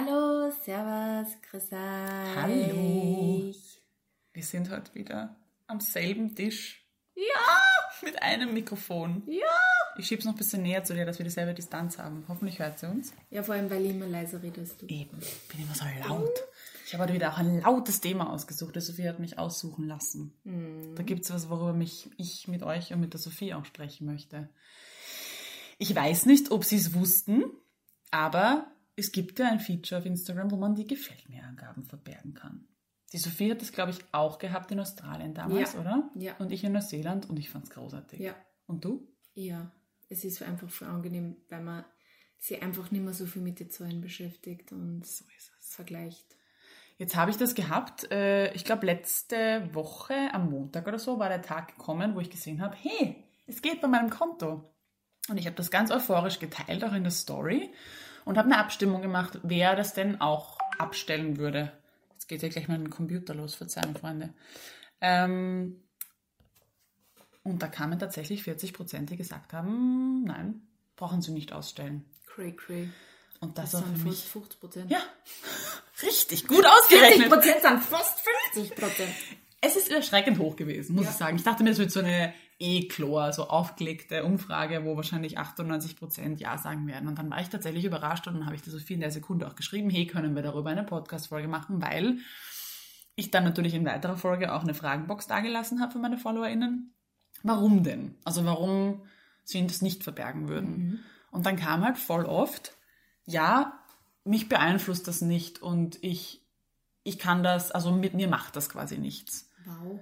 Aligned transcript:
Hallo, 0.00 0.52
Servus, 0.64 1.32
grüß 1.50 1.72
euch. 1.72 2.36
Hallo. 2.36 3.52
Wir 4.32 4.42
sind 4.44 4.70
heute 4.70 4.94
wieder 4.94 5.34
am 5.66 5.80
selben 5.80 6.36
Tisch. 6.36 6.86
Ja, 7.16 7.24
Mit 8.04 8.22
einem 8.22 8.54
Mikrofon. 8.54 9.24
ja. 9.26 9.42
Ich 9.96 10.06
schieb's 10.06 10.24
noch 10.24 10.34
ein 10.34 10.38
bisschen 10.38 10.62
näher 10.62 10.84
zu 10.84 10.94
dir, 10.94 11.04
dass 11.04 11.18
wir 11.18 11.24
dieselbe 11.24 11.52
Distanz 11.52 11.98
haben. 11.98 12.24
Hoffentlich 12.28 12.60
hört 12.60 12.78
sie 12.78 12.86
uns. 12.88 13.12
Ja, 13.30 13.42
vor 13.42 13.56
allem, 13.56 13.68
weil 13.70 13.84
ich 13.86 13.90
immer 13.90 14.06
leiser 14.06 14.40
redest 14.40 14.80
du. 14.80 14.86
Eben. 14.86 15.18
Bin 15.50 15.62
immer 15.62 15.74
so 15.74 15.84
laut. 16.08 16.30
Ich 16.86 16.92
habe 16.94 17.02
heute 17.02 17.14
wieder 17.14 17.32
auch 17.32 17.38
ein 17.38 17.60
lautes 17.60 18.00
Thema 18.00 18.32
ausgesucht. 18.32 18.76
Die 18.76 18.80
Sophie 18.80 19.08
hat 19.08 19.18
mich 19.18 19.36
aussuchen 19.36 19.88
lassen. 19.88 20.32
Da 20.94 21.02
gibt's 21.02 21.32
was, 21.32 21.50
worüber 21.50 21.72
mich 21.72 22.08
ich 22.18 22.46
mit 22.46 22.62
euch 22.62 22.92
und 22.92 23.00
mit 23.00 23.14
der 23.14 23.18
Sophie 23.18 23.52
auch 23.52 23.64
sprechen 23.64 24.06
möchte. 24.06 24.48
Ich 25.78 25.92
weiß 25.92 26.26
nicht, 26.26 26.52
ob 26.52 26.64
sie 26.64 26.76
es 26.76 26.94
wussten, 26.94 27.42
aber 28.12 28.70
es 28.98 29.12
gibt 29.12 29.38
ja 29.38 29.48
ein 29.50 29.60
Feature 29.60 30.00
auf 30.00 30.06
Instagram, 30.06 30.50
wo 30.50 30.56
man 30.56 30.74
die 30.74 30.86
Gefällt 30.86 31.28
mir 31.28 31.44
Angaben 31.44 31.84
verbergen 31.84 32.34
kann. 32.34 32.66
Die 33.12 33.18
Sophie 33.18 33.50
hat 33.50 33.62
das, 33.62 33.72
glaube 33.72 33.92
ich, 33.92 33.98
auch 34.12 34.38
gehabt 34.38 34.70
in 34.70 34.80
Australien 34.80 35.32
damals, 35.34 35.72
Ja. 35.74 35.80
oder? 35.80 36.10
Ja. 36.14 36.36
Und 36.38 36.52
ich 36.52 36.62
in 36.64 36.72
Neuseeland 36.72 37.28
und 37.30 37.38
ich 37.38 37.48
fand's 37.50 37.70
großartig. 37.70 38.20
Ja, 38.20 38.34
Und 38.66 38.84
du? 38.84 39.08
ja. 39.34 39.72
Es 40.10 40.24
ist 40.24 40.42
einfach 40.42 40.70
voll 40.70 40.88
angenehm, 40.88 41.36
weil 41.50 41.62
man 41.62 41.84
sich 42.38 42.62
einfach 42.62 42.90
nicht 42.90 43.04
mehr 43.04 43.12
so 43.12 43.26
viel 43.26 43.42
mit 43.42 43.60
den 43.60 43.68
Zahlen 43.70 44.00
beschäftigt 44.00 44.72
und 44.72 45.04
So 45.06 45.24
ist 45.36 45.52
es. 45.60 45.74
vergleicht. 45.74 46.24
Jetzt 46.96 47.14
habe 47.14 47.30
ich 47.30 47.36
das 47.36 47.54
gehabt. 47.54 48.10
Äh, 48.10 48.52
ich 48.54 48.64
glaube, 48.64 48.86
letzte 48.86 49.68
Woche 49.74 50.14
am 50.32 50.50
Montag 50.50 50.86
oder 50.88 50.98
so 50.98 51.18
war 51.18 51.28
der 51.28 51.42
Tag 51.42 51.68
gekommen, 51.76 52.14
wo 52.14 52.20
ich 52.20 52.30
gesehen 52.30 52.62
habe, 52.62 52.74
hey, 52.76 53.22
es 53.46 53.60
geht 53.60 53.82
bei 53.82 53.86
meinem 53.88 54.08
Konto. 54.08 54.74
Und 55.28 55.36
ich 55.36 55.44
habe 55.46 55.56
das 55.56 55.70
ganz 55.70 55.90
euphorisch 55.90 56.38
geteilt, 56.38 56.82
auch 56.84 56.94
in 56.94 57.02
der 57.02 57.12
Story, 57.12 57.70
und 58.28 58.36
habe 58.38 58.46
eine 58.50 58.58
Abstimmung 58.58 59.02
gemacht, 59.02 59.38
wer 59.42 59.74
das 59.74 59.94
denn 59.94 60.20
auch 60.20 60.58
abstellen 60.78 61.38
würde. 61.38 61.72
Jetzt 62.12 62.28
geht 62.28 62.42
ja 62.42 62.48
gleich 62.48 62.68
mein 62.68 62.90
Computer 62.90 63.34
los, 63.34 63.54
Verzeihung, 63.54 63.96
Freunde. 63.96 64.34
Ähm, 65.00 65.82
und 67.42 67.62
da 67.62 67.68
kamen 67.68 67.98
tatsächlich 67.98 68.42
40 68.42 68.74
Prozent, 68.74 69.10
die 69.10 69.16
gesagt 69.16 69.52
haben, 69.52 70.24
nein, 70.24 70.60
brauchen 70.96 71.22
sie 71.22 71.32
nicht 71.32 71.52
ausstellen. 71.52 72.04
Cray, 72.26 72.52
cray. 72.54 72.90
Und 73.40 73.56
das, 73.56 73.70
Das 73.70 73.80
war 73.80 73.88
sind 73.88 73.98
für 73.98 74.04
fast 74.08 74.22
mich, 74.24 74.30
50 74.32 74.60
Prozent. 74.60 74.90
ja, 74.90 75.00
richtig 76.02 76.46
gut 76.46 76.64
40 76.64 76.72
ausgerechnet. 76.72 77.28
Prozent 77.30 77.62
sind 77.62 77.82
fast 77.84 78.20
50 78.54 78.76
Prozent. 78.76 79.14
Es 79.60 79.76
ist 79.76 79.90
erschreckend 79.90 80.38
hoch 80.38 80.54
gewesen, 80.56 80.94
muss 80.96 81.06
Ja. 81.06 81.10
ich 81.12 81.16
sagen. 81.16 81.36
Ich 81.36 81.42
dachte 81.44 81.62
mir, 81.64 81.70
es 81.70 81.78
wird 81.78 81.90
so 81.90 82.00
eine 82.00 82.32
E-Chlor, 82.58 83.32
so 83.32 83.48
aufgelegte 83.48 84.24
Umfrage, 84.24 84.84
wo 84.84 84.96
wahrscheinlich 84.96 85.38
98 85.38 85.96
Prozent 85.96 86.40
Ja 86.40 86.58
sagen 86.58 86.86
werden. 86.86 87.08
Und 87.08 87.18
dann 87.18 87.30
war 87.30 87.40
ich 87.40 87.48
tatsächlich 87.48 87.84
überrascht 87.84 88.26
und 88.26 88.34
dann 88.34 88.46
habe 88.46 88.56
ich 88.56 88.62
der 88.62 88.72
Sophie 88.72 88.94
in 88.94 89.00
der 89.00 89.10
Sekunde 89.10 89.46
auch 89.46 89.54
geschrieben, 89.54 89.90
hey, 89.90 90.06
können 90.06 90.34
wir 90.34 90.42
darüber 90.42 90.70
eine 90.70 90.82
Podcast-Folge 90.82 91.48
machen, 91.48 91.80
weil 91.80 92.18
ich 93.14 93.30
dann 93.30 93.44
natürlich 93.44 93.74
in 93.74 93.84
weiterer 93.84 94.16
Folge 94.16 94.52
auch 94.52 94.62
eine 94.62 94.74
Fragenbox 94.74 95.26
dagelassen 95.26 95.80
habe 95.80 95.92
für 95.92 95.98
meine 95.98 96.18
FollowerInnen. 96.18 96.94
Warum 97.42 97.82
denn? 97.82 98.16
Also 98.24 98.44
warum 98.44 99.02
sie 99.44 99.66
das 99.66 99.82
nicht 99.82 100.04
verbergen 100.04 100.48
würden. 100.48 101.04
Und 101.30 101.46
dann 101.46 101.56
kam 101.56 101.84
halt 101.84 101.98
voll 101.98 102.24
oft, 102.24 102.76
ja, 103.24 103.80
mich 104.24 104.48
beeinflusst 104.48 105.08
das 105.08 105.20
nicht 105.20 105.62
und 105.62 106.02
ich, 106.02 106.44
ich 107.02 107.18
kann 107.18 107.42
das, 107.42 107.70
also 107.70 107.92
mit 107.92 108.14
mir 108.14 108.28
macht 108.28 108.56
das 108.56 108.68
quasi 108.68 108.98
nichts. 108.98 109.50
Wow, 109.64 110.00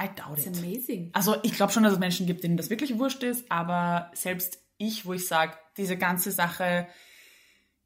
I 0.00 0.08
doubt 0.08 0.36
that's 0.36 0.46
it. 0.46 0.58
amazing. 0.58 1.10
Also 1.12 1.36
ich 1.42 1.52
glaube 1.52 1.72
schon, 1.72 1.82
dass 1.82 1.92
es 1.92 1.98
Menschen 1.98 2.26
gibt, 2.26 2.44
denen 2.44 2.56
das 2.56 2.70
wirklich 2.70 2.98
wurscht 2.98 3.22
ist, 3.22 3.50
aber 3.50 4.10
selbst 4.14 4.62
ich, 4.78 5.06
wo 5.06 5.12
ich 5.12 5.26
sage, 5.26 5.54
diese 5.76 5.96
ganze 5.96 6.30
Sache, 6.30 6.86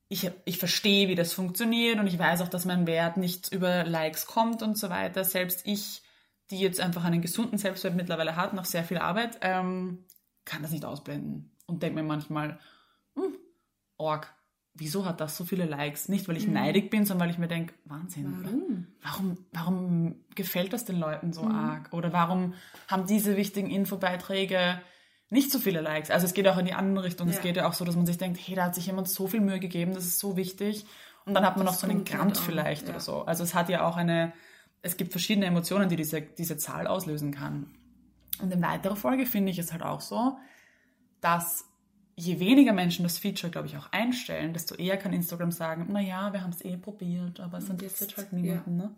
ich, 0.09 0.31
ich 0.45 0.59
verstehe, 0.59 1.09
wie 1.09 1.15
das 1.15 1.33
funktioniert 1.33 1.99
und 1.99 2.07
ich 2.07 2.19
weiß 2.19 2.43
auch, 2.43 2.49
dass 2.49 2.67
mein 2.67 2.87
Wert 2.87 3.17
nicht 3.17 3.51
über 3.51 3.85
Likes 3.85 4.27
kommt 4.27 4.63
und 4.63 4.77
so 4.77 4.91
weiter. 4.91 5.25
Selbst 5.25 5.67
ich, 5.67 6.03
die 6.51 6.61
jetzt 6.61 6.81
einfach 6.81 7.05
einen 7.05 7.23
gesunden 7.23 7.57
Selbstwert 7.57 7.95
mittlerweile 7.95 8.37
hat, 8.37 8.53
nach 8.53 8.67
sehr 8.67 8.85
viel 8.85 8.99
Arbeit, 8.99 9.39
ähm, 9.41 10.05
kann 10.45 10.61
das 10.61 10.71
nicht 10.71 10.85
ausblenden 10.85 11.57
und 11.67 11.83
denke 11.83 11.95
mir 11.95 12.07
manchmal, 12.07 12.59
hm, 13.15 13.37
Org, 13.97 14.35
wieso 14.75 15.05
hat 15.05 15.21
das 15.21 15.37
so 15.37 15.45
viele 15.45 15.65
Likes? 15.67 16.09
Nicht, 16.09 16.29
weil 16.29 16.37
ich 16.37 16.49
neidig 16.49 16.91
bin, 16.91 17.05
sondern 17.05 17.27
weil 17.27 17.35
ich 17.35 17.39
mir 17.39 17.49
denke, 17.49 17.75
Wahnsinn. 17.85 18.35
Warum? 18.43 18.87
Warum, 19.03 19.39
warum 19.53 20.15
gefällt 20.35 20.73
das 20.73 20.85
den 20.85 20.99
Leuten 20.99 21.33
so 21.33 21.43
arg? 21.45 21.93
Oder 21.93 22.13
warum 22.13 22.55
haben 22.89 23.07
diese 23.07 23.37
wichtigen 23.37 23.71
Infobeiträge 23.71 24.81
nicht 25.31 25.51
so 25.51 25.59
viele 25.59 25.81
Likes? 25.81 26.11
Also 26.11 26.27
es 26.27 26.35
geht 26.35 26.49
auch 26.49 26.59
in 26.59 26.67
die 26.67 26.75
andere 26.75 27.05
Richtung. 27.05 27.29
Es 27.29 27.37
Ja. 27.37 27.43
geht 27.43 27.57
ja 27.57 27.69
auch 27.69 27.75
so, 27.75 27.85
dass 27.85 27.97
man 27.97 28.07
sich 28.07 28.19
denkt, 28.19 28.41
hey, 28.43 28.55
da 28.55 28.65
hat 28.65 28.75
sich 28.75 28.87
jemand 28.87 29.09
so 29.09 29.27
viel 29.27 29.41
Mühe 29.41 29.61
gegeben, 29.61 29.95
das 29.95 30.05
ist 30.07 30.19
so 30.19 30.37
wichtig. 30.37 30.87
Und 31.25 31.35
dann 31.35 31.45
hat 31.45 31.57
man 31.57 31.67
noch 31.67 31.75
so 31.75 31.87
einen 31.87 31.99
kommt 31.99 32.09
Grant 32.11 32.39
vielleicht 32.39 32.85
ja. 32.85 32.91
oder 32.91 33.01
so. 33.01 33.23
Also 33.23 33.45
es 33.45 33.55
hat 33.55 33.69
ja 33.69 33.87
auch 33.87 33.97
eine, 33.97 34.33
es 34.81 34.97
gibt 34.97 35.13
verschiedene 35.13 35.47
Emotionen, 35.47 35.89
die 35.89 35.97
diese, 35.97 36.21
diese 36.23 36.57
Zahl 36.57 36.87
auslösen 36.87 37.31
kann. 37.33 37.71
Und 38.41 38.53
in 38.53 38.63
weiterer 38.63 38.97
Folge 38.97 39.27
finde 39.27 39.53
ich 39.53 39.59
es 39.59 39.73
halt 39.73 39.83
auch 39.83 40.01
so, 40.01 40.37
dass 41.21 41.65
je 42.23 42.39
weniger 42.39 42.73
Menschen 42.73 43.03
das 43.03 43.19
Feature, 43.19 43.51
glaube 43.51 43.67
ich, 43.67 43.77
auch 43.77 43.91
einstellen, 43.93 44.53
desto 44.53 44.75
eher 44.77 44.97
kann 44.97 45.13
Instagram 45.13 45.51
sagen, 45.51 45.93
naja, 45.93 46.33
wir 46.33 46.43
haben 46.43 46.53
es 46.53 46.65
eh 46.65 46.77
probiert, 46.77 47.41
aber 47.41 47.59
es 47.59 47.69
interessiert 47.69 48.11
jetzt, 48.11 48.17
halt 48.17 48.33
niemanden. 48.33 48.77
Ne? 48.77 48.95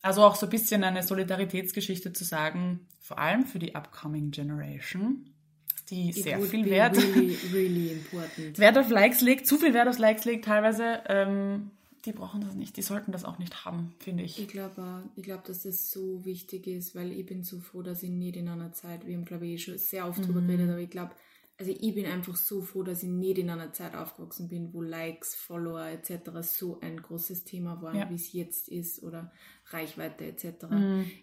Also 0.00 0.22
auch 0.22 0.36
so 0.36 0.46
ein 0.46 0.50
bisschen 0.50 0.84
eine 0.84 1.02
Solidaritätsgeschichte 1.02 2.12
zu 2.12 2.24
sagen, 2.24 2.86
vor 3.00 3.18
allem 3.18 3.44
für 3.44 3.58
die 3.58 3.74
upcoming 3.74 4.30
Generation, 4.30 5.30
die 5.90 6.10
It 6.10 6.22
sehr 6.22 6.40
viel 6.40 6.64
Wert, 6.66 6.96
Really, 6.96 7.36
really. 7.52 8.00
Wert 8.56 8.78
auf 8.78 8.88
Likes 8.88 9.20
legt, 9.20 9.46
zu 9.46 9.58
viel 9.58 9.74
Wert 9.74 9.88
auf 9.88 9.98
Likes 9.98 10.24
legt 10.24 10.44
teilweise, 10.44 11.02
ähm, 11.08 11.72
die 12.04 12.12
brauchen 12.12 12.40
das 12.40 12.54
nicht, 12.54 12.76
die 12.76 12.82
sollten 12.82 13.12
das 13.12 13.24
auch 13.24 13.38
nicht 13.38 13.64
haben, 13.64 13.94
finde 13.98 14.24
ich. 14.24 14.40
Ich 14.40 14.48
glaube, 14.48 15.02
ich 15.16 15.22
glaube, 15.22 15.42
dass 15.46 15.62
das 15.62 15.90
so 15.90 16.24
wichtig 16.24 16.66
ist, 16.66 16.94
weil 16.94 17.12
ich 17.12 17.26
bin 17.26 17.42
so 17.42 17.60
froh, 17.60 17.82
dass 17.82 18.02
ich 18.02 18.10
nicht 18.10 18.36
in 18.36 18.48
einer 18.48 18.72
Zeit, 18.72 19.06
wir 19.06 19.16
haben 19.16 19.24
glaube 19.24 19.46
ich 19.46 19.52
eh 19.52 19.58
schon 19.58 19.78
sehr 19.78 20.08
oft 20.08 20.24
drüber 20.24 20.40
geredet, 20.40 20.70
aber 20.70 20.80
ich 20.80 20.90
glaube, 20.90 21.12
also 21.62 21.76
ich 21.78 21.94
bin 21.94 22.06
einfach 22.06 22.36
so 22.36 22.60
froh, 22.60 22.82
dass 22.82 23.02
ich 23.02 23.08
nicht 23.08 23.38
in 23.38 23.50
einer 23.50 23.72
Zeit 23.72 23.94
aufgewachsen 23.94 24.48
bin, 24.48 24.72
wo 24.74 24.82
Likes, 24.82 25.34
Follower 25.34 25.86
etc. 25.86 26.30
so 26.42 26.80
ein 26.80 27.00
großes 27.00 27.44
Thema 27.44 27.80
waren, 27.82 27.96
Ja. 27.96 28.10
wie 28.10 28.16
es 28.16 28.32
jetzt 28.32 28.68
ist 28.68 29.02
oder 29.02 29.32
Reichweite 29.66 30.24
etc. 30.24 30.44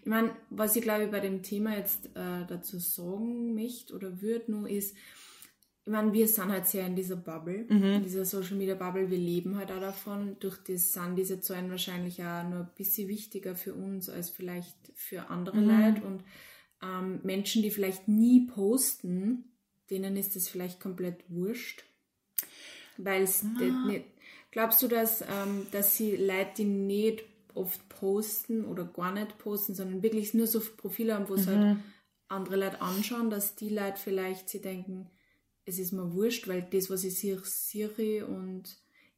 Ich 0.01 0.05
meine, 0.07 0.31
was 0.49 0.75
ich 0.75 0.81
glaube 0.83 1.03
ich 1.05 1.11
bei 1.11 1.19
dem 1.19 1.43
Thema 1.43 1.75
jetzt 1.77 2.05
äh, 2.15 2.45
dazu 2.47 2.79
sagen 2.79 3.53
möchte 3.53 3.93
oder 3.93 4.21
würde 4.21 4.51
nur 4.51 4.69
ist, 4.69 4.95
ich 5.85 5.91
meine, 5.91 6.13
wir 6.13 6.27
sind 6.27 6.49
halt 6.51 6.67
sehr 6.67 6.85
in 6.85 6.95
dieser 6.95 7.15
Bubble, 7.15 7.65
in 7.95 8.03
dieser 8.03 8.23
Social 8.23 8.57
Media 8.57 8.75
Bubble, 8.75 9.09
wir 9.09 9.17
leben 9.17 9.57
halt 9.57 9.71
auch 9.71 9.79
davon. 9.79 10.37
Durch 10.39 10.57
das 10.63 10.93
sind 10.93 11.15
diese 11.15 11.39
Zahlen 11.41 11.71
wahrscheinlich 11.71 12.21
auch 12.23 12.43
nur 12.47 12.59
ein 12.59 12.69
bisschen 12.77 13.07
wichtiger 13.07 13.55
für 13.55 13.73
uns 13.73 14.07
als 14.07 14.29
vielleicht 14.29 14.75
für 14.93 15.29
andere 15.31 15.57
Leute. 15.65 16.03
Und 16.05 16.23
ähm, 16.83 17.21
Menschen, 17.23 17.63
die 17.63 17.71
vielleicht 17.71 18.07
nie 18.07 18.45
posten, 18.45 19.48
denen 19.89 20.17
ist 20.17 20.35
das 20.35 20.47
vielleicht 20.47 20.79
komplett 20.79 21.23
wurscht. 21.29 21.83
Weil 22.97 23.23
es 23.23 23.43
nicht. 23.43 24.05
Glaubst 24.51 24.81
du, 24.81 24.87
dass, 24.87 25.21
ähm, 25.21 25.67
dass 25.71 25.95
sie 25.95 26.15
Leute, 26.15 26.51
die 26.57 26.65
nicht 26.65 27.23
oft 27.53 27.87
posten 27.89 28.65
oder 28.65 28.85
gar 28.85 29.11
nicht 29.11 29.37
posten, 29.37 29.75
sondern 29.75 30.01
wirklich 30.01 30.33
nur 30.33 30.47
so 30.47 30.59
Profile 30.59 31.15
haben, 31.15 31.29
wo 31.29 31.35
sie 31.37 31.47
halt 31.47 31.77
andere 32.27 32.55
Leute 32.57 32.81
anschauen, 32.81 33.29
dass 33.29 33.55
die 33.55 33.69
Leute 33.69 33.97
vielleicht 33.97 34.49
sie 34.49 34.61
denken, 34.61 35.09
es 35.65 35.79
ist 35.79 35.91
mir 35.91 36.13
wurscht, 36.13 36.47
weil 36.47 36.67
das, 36.71 36.89
was 36.89 37.03
ich 37.03 37.17
sehe, 37.17 37.39
sehe 37.43 38.25
und 38.25 38.63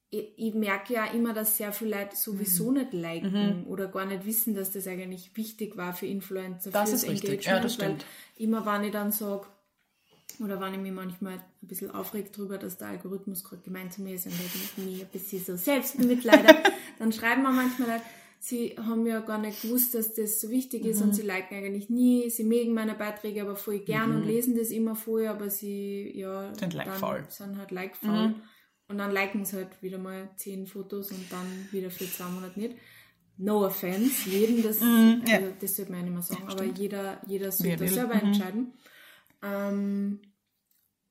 ich, 0.09 0.33
ich 0.37 0.53
merke 0.53 0.93
ja 0.93 1.05
immer, 1.05 1.33
dass 1.33 1.57
sehr 1.57 1.71
viele 1.71 1.97
Leute 1.97 2.15
sowieso 2.15 2.71
nicht 2.71 2.93
liken 2.93 3.65
oder 3.65 3.87
gar 3.87 4.05
nicht 4.05 4.25
wissen, 4.25 4.53
dass 4.53 4.71
das 4.71 4.87
eigentlich 4.87 5.35
wichtig 5.35 5.77
war 5.77 5.93
für 5.93 6.05
Influencer, 6.05 6.71
Das 6.71 6.91
ist 6.91 7.07
richtig. 7.07 7.45
Ja, 7.45 7.59
das 7.59 7.79
weil 7.79 7.91
stimmt. 7.91 8.05
immer, 8.35 8.65
wenn 8.65 8.83
ich 8.83 8.91
dann 8.91 9.11
sage, 9.11 9.47
oder 10.41 10.59
wenn 10.59 10.73
ich 10.73 10.79
mich 10.79 10.91
manchmal 10.91 11.33
ein 11.35 11.67
bisschen 11.67 11.91
aufregt 11.91 12.37
darüber, 12.37 12.57
dass 12.57 12.77
der 12.77 12.87
Algorithmus 12.89 13.43
gerade 13.43 13.61
gemeint 13.61 13.93
zu 13.93 14.01
mir 14.01 14.15
ist 14.15 14.25
und 14.25 14.33
halt 14.37 14.49
mit 14.77 14.85
mir 14.85 15.03
ein 15.05 15.09
bisschen 15.11 15.43
so 15.43 15.55
Selbstmitleider, 15.55 16.55
dann 16.99 17.11
schreiben 17.11 17.43
mir 17.43 17.51
manchmal 17.51 17.89
Leute, 17.89 18.03
sie 18.39 18.75
haben 18.77 19.05
ja 19.05 19.19
gar 19.19 19.37
nicht 19.37 19.61
gewusst, 19.61 19.93
dass 19.93 20.13
das 20.13 20.41
so 20.41 20.49
wichtig 20.49 20.83
ist 20.85 20.99
Mhm. 20.99 21.03
und 21.09 21.13
sie 21.13 21.21
liken 21.21 21.55
eigentlich 21.57 21.89
nie, 21.89 22.29
sie 22.29 22.43
mögen 22.43 22.73
meine 22.73 22.95
Beiträge 22.95 23.41
aber 23.43 23.55
voll 23.55 23.79
gern 23.79 24.15
und 24.15 24.25
lesen 24.25 24.57
das 24.57 24.69
immer 24.71 24.95
vorher, 24.95 25.31
aber 25.31 25.49
sie, 25.49 26.11
ja, 26.17 26.49
Mhm. 26.49 26.55
Sind 26.55 26.73
like-faul. 26.73 27.19
Mhm. 27.19 27.23
dann 27.23 27.31
sind 27.49 27.57
halt 27.57 27.71
like-faul. 27.71 28.35
Und 28.87 28.97
dann 28.97 29.11
liken 29.11 29.45
sie 29.45 29.55
halt 29.57 29.81
wieder 29.81 29.99
mal 29.99 30.29
zehn 30.35 30.67
Fotos 30.67 31.11
und 31.11 31.31
dann 31.31 31.67
wieder 31.71 31.89
für 31.91 32.05
zwei 32.11 32.25
Monate 32.29 32.59
nicht. 32.59 32.75
No 33.37 33.65
offense, 33.65 34.29
jedem 34.29 34.61
das, 34.63 34.81
Mhm, 34.81 35.23
ja. 35.25 35.35
also 35.37 35.47
das 35.61 35.75
sollte 35.77 35.91
man 35.91 35.99
ja 36.01 36.05
nicht 36.07 36.13
mehr 36.13 36.21
sagen, 36.23 36.43
aber 36.49 36.63
jeder, 36.65 37.21
jeder 37.25 37.51
sollte 37.51 37.87
selber 37.87 38.15
Mhm. 38.15 38.21
entscheiden. 38.21 38.73
Ähm, 39.43 40.19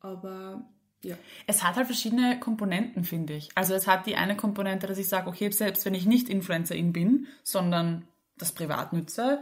aber 0.00 0.64
ja. 1.02 1.16
Es 1.46 1.64
hat 1.64 1.76
halt 1.76 1.86
verschiedene 1.86 2.38
Komponenten, 2.38 3.04
finde 3.04 3.32
ich. 3.32 3.48
Also 3.54 3.74
es 3.74 3.86
hat 3.86 4.06
die 4.06 4.16
eine 4.16 4.36
Komponente, 4.36 4.86
dass 4.86 4.98
ich 4.98 5.08
sage, 5.08 5.28
okay, 5.28 5.50
selbst 5.50 5.84
wenn 5.84 5.94
ich 5.94 6.06
nicht 6.06 6.28
Influencerin 6.28 6.92
bin, 6.92 7.26
sondern 7.42 8.06
das 8.36 8.52
privat 8.52 8.92
nütze, 8.92 9.40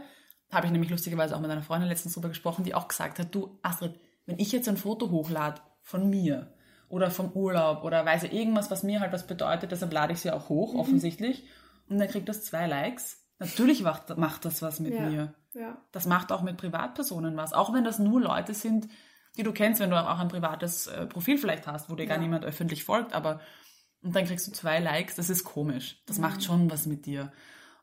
habe 0.51 0.65
ich 0.65 0.71
nämlich 0.71 0.89
lustigerweise 0.89 1.35
auch 1.35 1.41
mit 1.41 1.51
einer 1.51 1.61
Freundin 1.61 1.89
letztens 1.89 2.13
drüber 2.13 2.29
gesprochen, 2.29 2.63
die 2.63 2.73
auch 2.73 2.87
gesagt 2.87 3.19
hat, 3.19 3.35
du 3.35 3.59
Astrid, 3.61 3.99
wenn 4.25 4.39
ich 4.39 4.51
jetzt 4.51 4.69
ein 4.69 4.77
Foto 4.77 5.11
hochlade 5.11 5.61
von 5.81 6.09
mir 6.09 6.53
oder 6.87 7.11
vom 7.11 7.31
Urlaub 7.33 7.83
oder 7.83 8.05
weiß 8.05 8.23
ich 8.23 8.33
irgendwas, 8.33 8.71
was 8.71 8.83
mir 8.83 8.99
halt 8.99 9.11
was 9.11 9.27
bedeutet, 9.27 9.71
deshalb 9.71 9.93
lade 9.93 10.13
ich 10.13 10.19
sie 10.19 10.31
auch 10.31 10.49
hoch, 10.49 10.73
mhm. 10.73 10.79
offensichtlich. 10.79 11.45
Und 11.89 11.99
dann 11.99 12.07
kriegt 12.07 12.29
das 12.29 12.43
zwei 12.43 12.67
Likes. 12.67 13.23
Natürlich 13.37 13.83
macht, 13.83 14.15
macht 14.17 14.45
das 14.45 14.61
was 14.61 14.79
mit 14.79 14.93
Ja. 14.93 15.01
mir. 15.01 15.33
Ja. 15.53 15.77
Das 15.91 16.05
macht 16.05 16.31
auch 16.31 16.41
mit 16.41 16.57
Privatpersonen 16.57 17.35
was. 17.35 17.53
Auch 17.53 17.73
wenn 17.73 17.83
das 17.83 17.99
nur 17.99 18.21
Leute 18.21 18.53
sind, 18.53 18.87
die 19.39 19.43
du 19.43 19.53
kennst, 19.53 19.79
wenn 19.79 19.89
du 19.89 19.95
auch 19.97 20.19
ein 20.19 20.27
privates 20.27 20.87
äh, 20.87 21.05
Profil 21.07 21.37
vielleicht 21.37 21.65
hast, 21.65 21.89
wo 21.89 21.95
dir 21.95 22.05
gar 22.05 22.17
Ja. 22.17 22.21
niemand 22.23 22.45
öffentlich 22.45 22.83
folgt, 22.83 23.13
aber 23.13 23.39
und 24.01 24.15
dann 24.15 24.25
kriegst 24.25 24.47
du 24.47 24.51
zwei 24.51 24.79
Likes, 24.79 25.15
das 25.15 25.29
ist 25.29 25.43
komisch. 25.43 26.01
Das 26.05 26.19
macht 26.19 26.43
schon 26.43 26.69
was 26.71 26.85
mit 26.85 27.05
dir. 27.05 27.31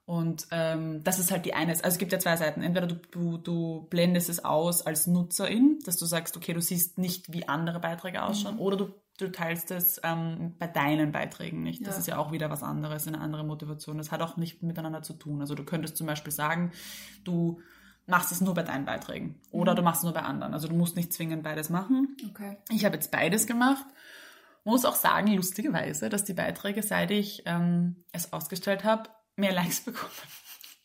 Und 0.06 0.46
ähm, 0.50 1.02
das 1.02 1.18
ist 1.18 1.30
halt 1.30 1.44
die 1.44 1.52
eine. 1.52 1.72
Also 1.72 1.82
es 1.84 1.98
gibt 1.98 2.12
ja 2.12 2.18
zwei 2.18 2.36
Seiten. 2.36 2.62
Entweder 2.62 2.86
du, 2.86 2.94
du, 3.10 3.38
du 3.38 3.86
blendest 3.90 4.28
es 4.30 4.44
aus 4.44 4.80
als 4.86 5.06
Nutzerin, 5.08 5.78
dass 5.84 5.96
du 5.96 6.06
sagst, 6.06 6.36
okay, 6.36 6.52
du 6.54 6.60
siehst 6.62 6.96
nicht, 6.96 7.32
wie 7.32 7.48
andere 7.48 7.80
Beiträge 7.80 8.22
ausschauen, 8.22 8.58
oder 8.58 8.76
du, 8.76 8.94
du 9.18 9.30
teilst 9.32 9.70
es 9.72 10.00
ähm, 10.04 10.54
bei 10.58 10.68
deinen 10.68 11.10
Beiträgen 11.12 11.62
nicht. 11.62 11.86
Das 11.86 11.96
Ja. 11.96 12.00
ist 12.00 12.06
ja 12.06 12.18
auch 12.18 12.32
wieder 12.32 12.48
was 12.50 12.62
anderes, 12.62 13.06
eine 13.08 13.20
andere 13.20 13.44
Motivation. 13.44 13.98
Das 13.98 14.10
hat 14.12 14.22
auch 14.22 14.36
nicht 14.38 14.62
miteinander 14.62 15.02
zu 15.02 15.12
tun. 15.14 15.40
Also 15.40 15.54
du 15.54 15.64
könntest 15.64 15.96
zum 15.96 16.06
Beispiel 16.06 16.32
sagen, 16.32 16.70
du 17.24 17.60
machst 18.06 18.32
es 18.32 18.40
nur 18.40 18.54
bei 18.54 18.62
deinen 18.62 18.84
Beiträgen 18.84 19.40
oder 19.50 19.74
du 19.74 19.82
machst 19.82 20.00
es 20.00 20.04
nur 20.04 20.14
bei 20.14 20.22
anderen. 20.22 20.54
Also 20.54 20.68
du 20.68 20.74
musst 20.74 20.96
nicht 20.96 21.12
zwingend 21.12 21.42
beides 21.42 21.70
machen. 21.70 22.16
Okay. 22.30 22.56
Ich 22.70 22.84
habe 22.84 22.96
jetzt 22.96 23.10
beides 23.10 23.46
gemacht. 23.46 23.84
Muss 24.64 24.84
auch 24.84 24.96
sagen, 24.96 25.32
lustigerweise, 25.32 26.08
dass 26.08 26.24
die 26.24 26.32
Beiträge, 26.32 26.82
seit 26.82 27.10
ich 27.10 27.42
ähm, 27.46 28.04
es 28.12 28.32
ausgestellt 28.32 28.84
habe, 28.84 29.10
mehr 29.36 29.52
Likes 29.52 29.80
bekommen. 29.84 30.10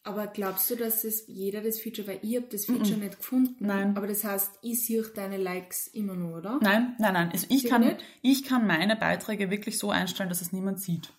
Aber 0.04 0.28
glaubst 0.28 0.70
du, 0.70 0.76
dass 0.76 1.04
es 1.04 1.28
jeder 1.28 1.62
das 1.62 1.80
Feature, 1.80 2.08
weil 2.08 2.20
ich 2.24 2.36
habe 2.36 2.48
das 2.52 2.66
Feature 2.66 2.98
nicht 2.98 3.18
gefunden. 3.18 3.56
Nein. 3.60 3.96
Aber 3.96 4.08
das 4.08 4.24
heißt, 4.24 4.52
ich 4.64 4.84
sehe 4.84 5.04
deine 5.04 5.38
Likes 5.38 5.86
immer 5.88 6.16
nur, 6.16 6.40
oder? 6.40 6.60
Nein, 6.62 6.96
nein, 6.98 7.14
nein. 7.14 7.30
Also 7.32 7.46
ich, 7.50 7.64
Sie 7.64 7.70
kann, 7.70 7.82
nicht? 7.82 7.98
ich 8.24 8.44
kann 8.44 8.66
meine 8.66 8.96
Beiträge 8.96 9.52
wirklich 9.52 9.78
so 9.78 9.92
einstellen, 9.92 10.30
dass 10.30 10.42
es 10.42 10.52
niemand 10.52 10.80
sieht. 10.80 11.14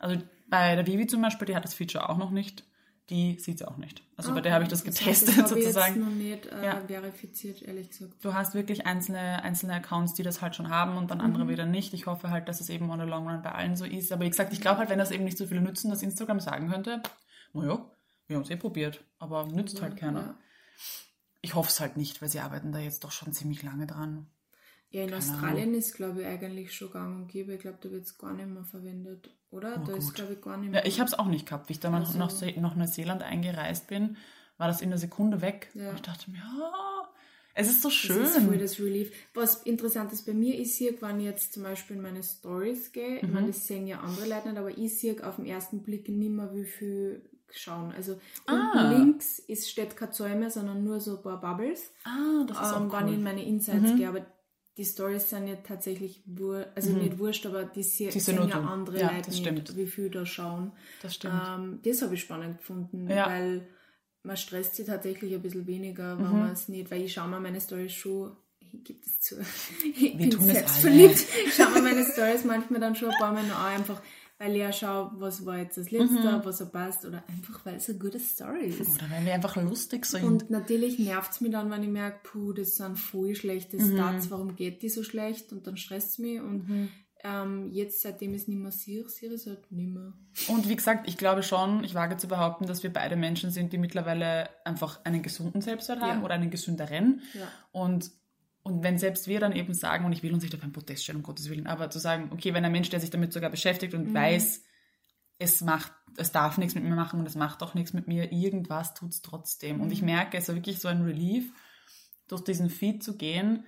Also 0.00 0.20
bei 0.48 0.74
der 0.74 0.86
Vivi 0.86 1.06
zum 1.06 1.22
Beispiel, 1.22 1.46
die 1.46 1.54
hat 1.54 1.64
das 1.64 1.74
Feature 1.74 2.08
auch 2.08 2.18
noch 2.18 2.30
nicht. 2.30 2.64
Die 3.10 3.38
sieht 3.40 3.60
es 3.60 3.66
auch 3.66 3.76
nicht. 3.76 4.02
Also 4.16 4.32
bei 4.32 4.40
der 4.40 4.52
habe 4.54 4.62
ich 4.62 4.70
das 4.70 4.84
heißt, 4.86 4.98
getestet 4.98 5.28
das 5.30 5.36
habe 5.50 5.58
ich 5.58 5.66
sozusagen. 5.66 5.94
jetzt 5.96 6.04
noch 6.04 6.14
nicht 6.14 6.46
äh, 6.46 6.64
Ja. 6.64 6.80
verifiziert, 6.86 7.60
ehrlich 7.62 7.90
gesagt. 7.90 8.12
du 8.22 8.32
hast 8.34 8.54
wirklich 8.54 8.86
einzelne, 8.86 9.42
einzelne 9.42 9.74
Accounts, 9.74 10.14
die 10.14 10.22
das 10.22 10.40
halt 10.40 10.54
schon 10.54 10.68
haben 10.68 10.96
und 10.96 11.10
dann 11.10 11.20
andere 11.20 11.48
wieder 11.48 11.66
nicht. 11.66 11.92
Ich 11.92 12.06
hoffe 12.06 12.30
halt, 12.30 12.48
dass 12.48 12.60
es 12.60 12.70
eben 12.70 12.88
on 12.88 13.00
the 13.00 13.06
long 13.06 13.26
run 13.28 13.42
bei 13.42 13.50
allen 13.52 13.74
so 13.74 13.84
ist. 13.84 14.12
Aber 14.12 14.24
wie 14.24 14.30
gesagt, 14.30 14.52
ich 14.52 14.60
glaube 14.60 14.78
halt, 14.78 14.90
wenn 14.90 14.98
das 14.98 15.10
eben 15.10 15.24
nicht 15.24 15.36
so 15.38 15.46
viele 15.46 15.60
nützen, 15.60 15.90
dass 15.90 16.02
Instagram 16.02 16.38
sagen 16.40 16.70
könnte, 16.70 17.02
naja, 17.52 17.84
wir 18.28 18.36
haben 18.36 18.44
es 18.44 18.50
eh 18.50 18.56
probiert, 18.56 19.02
aber 19.18 19.44
nützt 19.46 19.82
halt 19.82 19.96
keiner. 19.96 20.20
Ja. 20.20 20.34
Ich 21.42 21.54
hoffe 21.56 21.70
es 21.70 21.80
halt 21.80 21.96
nicht, 21.96 22.22
weil 22.22 22.28
sie 22.28 22.38
arbeiten 22.40 22.70
da 22.70 22.78
jetzt 22.78 23.02
doch 23.02 23.10
schon 23.12 23.32
ziemlich 23.32 23.62
lange 23.64 23.86
dran. 23.88 24.28
Ja, 24.92 25.02
in 25.02 25.06
Keine 25.10 25.18
Australien 25.18 25.74
ist, 25.74 25.94
glaube 25.94 26.22
ich, 26.22 26.26
eigentlich 26.26 26.74
schon 26.74 26.90
gang 26.90 27.14
und 27.16 27.28
gäbe. 27.28 27.54
Ich 27.54 27.60
glaube, 27.60 27.78
da 27.80 27.90
wird 27.90 28.04
es 28.04 28.18
gar 28.18 28.32
nicht 28.34 28.48
mehr 28.48 28.64
verwendet, 28.64 29.30
oder? 29.50 29.78
da 29.78 29.92
ist, 29.94 30.06
gut. 30.06 30.14
glaube 30.16 30.32
ich, 30.34 30.40
gar 30.40 30.56
nicht 30.56 30.66
Ja, 30.66 30.72
mehr. 30.72 30.86
ich 30.86 30.98
habe 30.98 31.06
es 31.08 31.14
auch 31.18 31.26
nicht 31.26 31.46
gehabt. 31.46 31.68
Wie 31.68 31.74
ich 31.74 31.80
dann 31.80 31.94
Also- 31.94 32.18
nach, 32.18 32.32
nach 32.56 32.74
Neuseeland 32.76 33.22
eingereist 33.22 33.86
bin, 33.86 34.16
war 34.58 34.66
das 34.68 34.80
in 34.80 34.88
einer 34.88 34.98
Sekunde 34.98 35.40
weg. 35.42 35.70
Ja. 35.74 35.90
Und 35.90 35.96
ich 35.96 36.02
dachte 36.02 36.30
mir, 36.30 36.38
ja, 36.38 37.08
es 37.54 37.68
ist 37.70 37.82
so 37.82 37.88
Das 37.88 37.94
schön. 37.96 38.22
ist 38.22 38.36
voll 38.38 38.58
das 38.58 38.78
Relief. 38.80 39.12
Was 39.34 39.62
interessant 39.62 40.12
ist 40.12 40.26
bei 40.26 40.34
mir, 40.34 40.58
ich 40.58 40.74
sehe, 40.74 41.00
wenn 41.00 41.20
ich 41.20 41.26
jetzt 41.26 41.52
zum 41.52 41.62
Beispiel 41.62 41.96
in 41.96 42.02
meine 42.02 42.22
Stories 42.22 42.90
gehe, 42.92 43.16
ich 43.18 43.22
Mhm. 43.22 43.32
meine, 43.32 43.46
das 43.48 43.66
sehen 43.66 43.86
ja 43.86 44.00
andere 44.00 44.28
Leute 44.28 44.48
nicht, 44.48 44.58
aber 44.58 44.76
ich 44.76 44.98
sehe 44.98 45.24
auf 45.26 45.36
den 45.36 45.46
ersten 45.46 45.82
Blick 45.82 46.08
nicht 46.08 46.30
mehr, 46.32 46.52
wie 46.54 46.64
viel 46.64 47.22
schauen. 47.52 47.92
Also 47.92 48.20
Ah. 48.46 48.70
unten 48.72 48.90
links 48.98 49.38
ist, 49.40 49.68
steht 49.70 49.96
keine 49.96 50.12
Zahl 50.12 50.36
mehr, 50.36 50.50
sondern 50.50 50.84
nur 50.84 51.00
so 51.00 51.16
ein 51.16 51.22
paar 51.22 51.40
Bubbles. 51.40 51.90
ah, 52.04 52.44
das 52.46 52.56
ist 52.60 52.72
ähm, 52.76 52.90
auch 52.90 52.92
wenn 53.00 53.06
ich 53.08 53.12
in 53.14 53.18
cool. 53.18 53.24
meine 53.24 53.44
Insights 53.44 53.96
gehe, 53.96 54.08
aber 54.08 54.26
die 54.76 54.84
Stories 54.84 55.28
sind 55.28 55.46
ja 55.48 55.56
tatsächlich 55.56 56.22
wur 56.26 56.66
also 56.74 56.92
nicht 56.92 57.18
wurscht, 57.18 57.44
aber 57.46 57.64
die 57.64 57.82
Die 57.82 58.10
sind 58.10 58.48
ja 58.48 58.60
du. 58.60 58.66
andere 58.66 58.98
Ja, 59.00 59.10
Leute 59.10 59.30
das 59.30 59.40
nicht, 59.40 59.76
wie 59.76 59.86
viel 59.86 60.10
da 60.10 60.24
schauen. 60.24 60.72
Das 61.02 61.14
stimmt. 61.16 61.34
Ähm, 61.34 61.80
das 61.82 62.02
habe 62.02 62.14
ich 62.14 62.20
spannend 62.20 62.58
gefunden, 62.58 63.08
Ja. 63.10 63.26
weil 63.26 63.66
man 64.22 64.36
stresst 64.36 64.76
sich 64.76 64.86
tatsächlich 64.86 65.34
ein 65.34 65.42
bisschen 65.42 65.66
weniger, 65.66 66.16
wenn 66.18 66.26
Mhm. 66.26 66.38
man 66.40 66.52
es 66.52 66.68
nicht, 66.68 66.90
weil 66.90 67.02
ich 67.02 67.12
schaue 67.12 67.28
mir 67.28 67.40
meine 67.40 67.60
Stories 67.60 67.92
schon, 67.92 68.36
ich 68.60 68.84
gebe 68.84 69.00
das 69.04 69.20
zu, 69.20 69.36
ich 69.84 70.16
bin 70.16 70.30
tun 70.30 70.48
es 70.48 70.56
selbstverliebt, 70.56 71.26
ich 71.46 71.54
schaue 71.54 71.70
mir 71.70 71.82
meine 71.82 72.04
Stories 72.04 72.44
manchmal 72.44 72.80
dann 72.80 72.94
schon 72.94 73.10
ein 73.10 73.18
paar 73.18 73.32
Mal 73.32 73.46
noch 73.46 73.58
an, 73.58 73.80
einfach 73.80 74.00
weil 74.40 74.52
ich 74.52 74.58
ja 74.62 74.72
schaue, 74.72 75.10
was 75.16 75.44
war 75.44 75.58
jetzt 75.58 75.76
das 75.76 75.90
letzte, 75.90 76.14
Mhm. 76.14 76.40
was 76.44 76.58
so 76.58 76.66
passt 76.70 77.04
oder 77.04 77.22
einfach, 77.28 77.64
weil 77.66 77.74
es 77.76 77.88
eine 77.90 77.98
gute 77.98 78.18
Story 78.18 78.68
ist. 78.68 78.80
Oder 78.96 79.10
wenn 79.10 79.26
wir 79.26 79.34
einfach 79.34 79.54
lustig 79.56 80.06
sind. 80.06 80.24
Und 80.24 80.48
natürlich 80.50 80.98
nervt 80.98 81.30
es 81.32 81.40
mich 81.42 81.52
dann, 81.52 81.70
wenn 81.70 81.82
ich 81.82 81.90
merke, 81.90 82.20
puh, 82.24 82.52
das 82.54 82.76
sind 82.76 82.98
voll 82.98 83.34
schlechte 83.34 83.76
Mhm. 83.76 83.92
Stats, 83.94 84.30
warum 84.30 84.56
geht 84.56 84.82
die 84.82 84.88
so 84.88 85.02
schlecht? 85.02 85.52
Und 85.52 85.66
dann 85.66 85.76
stresst 85.76 86.12
es 86.12 86.18
mich. 86.18 86.40
Und 86.40 86.88
ähm, 87.22 87.68
jetzt, 87.70 88.00
seitdem 88.00 88.32
es 88.32 88.48
nicht 88.48 88.56
mehr 88.56 88.70
sehe, 88.72 89.06
sehe 89.10 89.28
ich 89.28 89.34
es 89.34 89.46
halt 89.46 89.70
nicht 89.70 89.90
mehr. 89.92 90.14
Und 90.48 90.66
wie 90.70 90.76
gesagt, 90.76 91.06
ich 91.06 91.18
glaube 91.18 91.42
schon, 91.42 91.84
ich 91.84 91.94
wage 91.94 92.16
zu 92.16 92.26
behaupten, 92.26 92.66
dass 92.66 92.82
wir 92.82 92.90
beide 92.90 93.16
Menschen 93.16 93.50
sind, 93.50 93.74
die 93.74 93.78
mittlerweile 93.78 94.48
einfach 94.64 95.04
einen 95.04 95.20
gesunden 95.22 95.60
Selbstwert 95.60 96.00
haben 96.00 96.20
Ja. 96.20 96.24
oder 96.24 96.32
einen 96.34 96.48
gesünderen. 96.50 97.20
Ja. 97.34 97.46
Und, 97.72 98.10
und 98.62 98.82
wenn 98.82 98.98
selbst 98.98 99.26
wir 99.26 99.40
dann 99.40 99.52
eben 99.52 99.72
sagen, 99.74 100.04
und 100.04 100.12
ich 100.12 100.22
will 100.22 100.34
uns 100.34 100.42
nicht 100.42 100.54
auf 100.54 100.62
ein 100.62 100.72
Protest 100.72 101.04
stellen, 101.04 101.18
um 101.18 101.22
Gottes 101.22 101.48
Willen, 101.48 101.66
aber 101.66 101.90
zu 101.90 101.98
sagen, 101.98 102.30
okay, 102.32 102.52
wenn 102.54 102.64
ein 102.64 102.72
Mensch, 102.72 102.90
der 102.90 103.00
sich 103.00 103.10
damit 103.10 103.32
sogar 103.32 103.50
beschäftigt 103.50 103.94
Mhm. 103.94 104.00
und 104.00 104.14
weiß, 104.14 104.62
es 105.38 105.60
macht, 105.62 105.92
es 106.16 106.32
darf 106.32 106.58
nichts 106.58 106.74
mit 106.74 106.84
mir 106.84 106.94
machen 106.94 107.20
und 107.20 107.26
es 107.26 107.34
macht 107.36 107.62
auch 107.62 107.74
nichts 107.74 107.92
mit 107.94 108.06
mir, 108.06 108.32
irgendwas 108.32 108.92
tut 108.94 109.10
es 109.10 109.22
trotzdem. 109.22 109.80
Und 109.80 109.86
Mhm. 109.86 109.92
ich 109.92 110.02
merke, 110.02 110.36
es 110.36 110.48
ist 110.48 110.54
wirklich 110.54 110.78
so 110.80 110.88
ein 110.88 111.02
Relief, 111.02 111.50
durch 112.28 112.42
diesen 112.44 112.68
Feed 112.70 113.02
zu 113.02 113.16
gehen 113.16 113.64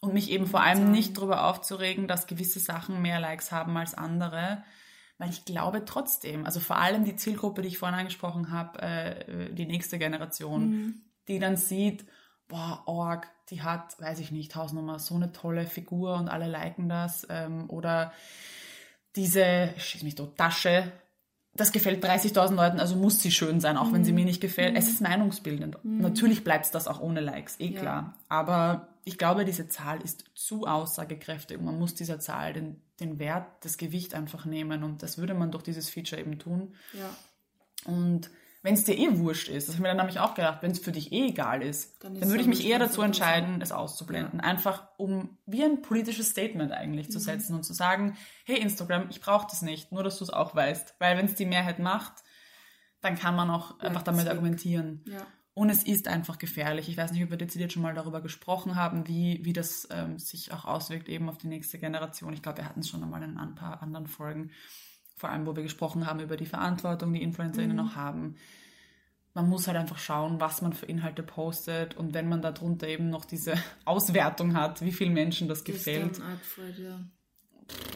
und 0.00 0.14
mich 0.14 0.30
eben 0.30 0.46
vor 0.46 0.62
allem 0.62 0.90
nicht 0.90 1.16
darüber 1.16 1.44
aufzuregen, 1.46 2.08
dass 2.08 2.26
gewisse 2.26 2.58
Sachen 2.58 3.02
mehr 3.02 3.20
Likes 3.20 3.52
haben 3.52 3.76
als 3.76 3.94
andere. 3.94 4.64
Weil 5.18 5.28
ich 5.30 5.44
glaube 5.44 5.84
trotzdem, 5.84 6.46
also 6.46 6.60
vor 6.60 6.76
allem 6.78 7.04
die 7.04 7.14
Zielgruppe, 7.16 7.60
die 7.60 7.68
ich 7.68 7.76
vorhin 7.78 7.98
angesprochen 7.98 8.50
habe, 8.50 8.80
äh, 8.80 9.54
die 9.54 9.66
nächste 9.66 9.98
Generation, 9.98 11.02
die 11.28 11.38
dann 11.38 11.58
sieht, 11.58 12.06
boah, 12.50 12.82
Org, 12.84 13.28
die 13.48 13.62
hat, 13.62 13.98
weiß 14.00 14.18
ich 14.18 14.30
nicht, 14.30 14.54
Hausnummer, 14.54 14.98
so 14.98 15.14
eine 15.14 15.32
tolle 15.32 15.66
Figur 15.66 16.16
und 16.16 16.28
alle 16.28 16.46
liken 16.48 16.88
das. 16.88 17.26
Ähm, 17.30 17.70
oder 17.70 18.12
diese, 19.16 19.70
schieß 19.78 20.02
mich 20.02 20.14
tot, 20.16 20.36
Tasche, 20.36 20.92
das 21.54 21.72
gefällt 21.72 22.04
30.000 22.04 22.54
Leuten, 22.54 22.78
also 22.78 22.94
muss 22.94 23.20
sie 23.20 23.32
schön 23.32 23.60
sein, 23.60 23.76
auch 23.76 23.92
wenn 23.92 24.04
sie 24.04 24.12
mir 24.12 24.24
nicht 24.24 24.40
gefällt. 24.40 24.76
Es 24.76 24.88
ist 24.88 25.00
meinungsbildend. 25.00 25.78
Natürlich 25.82 26.44
bleibt 26.44 26.66
es 26.66 26.70
das 26.70 26.86
auch 26.86 27.00
ohne 27.00 27.20
Likes, 27.20 27.58
eh 27.58 27.72
Ja. 27.72 27.80
klar. 27.80 28.14
Aber 28.28 28.88
ich 29.04 29.18
glaube, 29.18 29.44
diese 29.44 29.68
Zahl 29.68 30.00
ist 30.00 30.24
zu 30.34 30.66
aussagekräftig 30.66 31.58
und 31.58 31.64
man 31.64 31.78
muss 31.78 31.94
dieser 31.94 32.20
Zahl 32.20 32.52
den, 32.52 32.80
den 33.00 33.18
Wert, 33.18 33.46
das 33.62 33.78
Gewicht 33.78 34.14
einfach 34.14 34.44
nehmen 34.44 34.84
und 34.84 35.02
das 35.02 35.18
würde 35.18 35.34
man 35.34 35.50
durch 35.50 35.64
dieses 35.64 35.90
Feature 35.90 36.20
eben 36.20 36.38
tun. 36.38 36.74
Ja. 36.92 37.10
Und 37.84 38.30
wenn 38.62 38.74
es 38.74 38.84
dir 38.84 38.96
eh 38.98 39.18
wurscht 39.18 39.48
ist, 39.48 39.68
das 39.68 39.74
habe 39.74 39.78
ich 39.78 39.82
mir 39.82 39.88
dann 39.88 39.96
nämlich 39.96 40.20
auch 40.20 40.34
gedacht, 40.34 40.58
wenn 40.62 40.70
es 40.70 40.80
für 40.80 40.92
dich 40.92 41.12
eh 41.12 41.28
egal 41.28 41.62
ist, 41.62 42.04
Dann 42.04 42.14
dann, 42.14 42.28
würde 42.28 42.42
ich 42.42 42.48
mich 42.48 42.66
eher 42.66 42.78
dazu 42.78 43.00
entscheiden, 43.02 43.62
es 43.62 43.72
auszublenden. 43.72 44.40
Einfach 44.40 44.88
um 44.98 45.38
wie 45.46 45.64
ein 45.64 45.80
politisches 45.80 46.30
Statement 46.30 46.70
eigentlich 46.72 47.08
Mhm. 47.08 47.12
zu 47.12 47.20
setzen 47.20 47.54
und 47.54 47.64
zu 47.64 47.72
sagen, 47.72 48.16
hey 48.44 48.58
Instagram, 48.58 49.08
ich 49.08 49.20
brauche 49.20 49.46
das 49.48 49.62
nicht, 49.62 49.92
nur 49.92 50.02
dass 50.02 50.18
du 50.18 50.24
es 50.24 50.30
auch 50.30 50.54
weißt. 50.54 50.96
Weil 50.98 51.16
wenn 51.16 51.24
es 51.26 51.34
die 51.36 51.46
Mehrheit 51.46 51.78
macht, 51.78 52.12
dann 53.00 53.16
kann 53.18 53.34
man 53.34 53.48
auch 53.50 53.78
einfach 53.80 54.02
damit 54.02 54.28
argumentieren. 54.28 55.04
Ja. 55.06 55.26
Und 55.54 55.70
es 55.70 55.82
ist 55.82 56.06
einfach 56.06 56.38
gefährlich. 56.38 56.88
Ich 56.88 56.96
weiß 56.96 57.12
nicht, 57.12 57.24
ob 57.24 57.30
wir 57.30 57.36
dezidiert 57.38 57.72
schon 57.72 57.82
mal 57.82 57.94
darüber 57.94 58.20
gesprochen 58.20 58.76
haben, 58.76 59.08
wie, 59.08 59.40
wie 59.42 59.52
das 59.52 59.88
ähm, 59.90 60.18
sich 60.18 60.52
auch 60.52 60.64
auswirkt 60.64 61.08
eben 61.08 61.28
auf 61.28 61.38
die 61.38 61.48
nächste 61.48 61.78
Generation. 61.78 62.32
Ich 62.34 62.42
glaube, 62.42 62.58
wir 62.58 62.66
hatten 62.66 62.80
es 62.80 62.88
schon 62.88 63.02
einmal 63.02 63.22
in 63.22 63.36
ein 63.36 63.54
paar 63.54 63.82
anderen 63.82 64.06
Folgen, 64.06 64.50
vor 65.20 65.28
allem 65.28 65.46
wo 65.46 65.54
wir 65.54 65.62
gesprochen 65.62 66.06
haben 66.06 66.20
über 66.20 66.38
die 66.38 66.46
Verantwortung, 66.46 67.12
die 67.12 67.22
InfluencerInnen 67.22 67.76
noch 67.76 67.94
haben. 67.94 68.36
Man 69.34 69.50
muss 69.50 69.66
halt 69.66 69.76
einfach 69.76 69.98
schauen, 69.98 70.40
was 70.40 70.62
man 70.62 70.72
für 70.72 70.86
Inhalte 70.86 71.22
postet 71.22 71.94
und 71.94 72.14
wenn 72.14 72.26
man 72.28 72.40
darunter 72.40 72.88
eben 72.88 73.10
noch 73.10 73.26
diese 73.26 73.54
Auswertung 73.84 74.54
hat, 74.54 74.80
wie 74.80 74.92
vielen 74.92 75.12
Menschen 75.12 75.46
das 75.46 75.58
Das 75.58 75.64
gefällt 75.64 76.14
gefreut, 76.14 76.78
ja. 76.78 77.00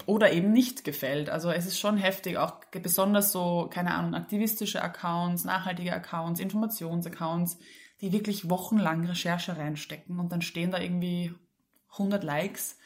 oder 0.04 0.32
eben 0.32 0.52
nicht 0.52 0.84
gefällt. 0.84 1.30
Also 1.30 1.50
es 1.50 1.64
ist 1.64 1.80
schon 1.80 1.96
heftig, 1.96 2.36
auch 2.36 2.60
besonders 2.70 3.32
so, 3.32 3.68
keine 3.72 3.94
Ahnung, 3.94 4.14
aktivistische 4.14 4.82
Accounts, 4.82 5.44
nachhaltige 5.44 5.94
Accounts, 5.94 6.40
Informationsaccounts, 6.40 7.58
die 8.02 8.12
wirklich 8.12 8.50
wochenlang 8.50 9.06
Recherche 9.06 9.56
reinstecken 9.56 10.20
und 10.20 10.30
dann 10.30 10.42
stehen 10.42 10.70
da 10.70 10.78
irgendwie 10.78 11.34
100 11.92 12.22
Likes 12.22 12.76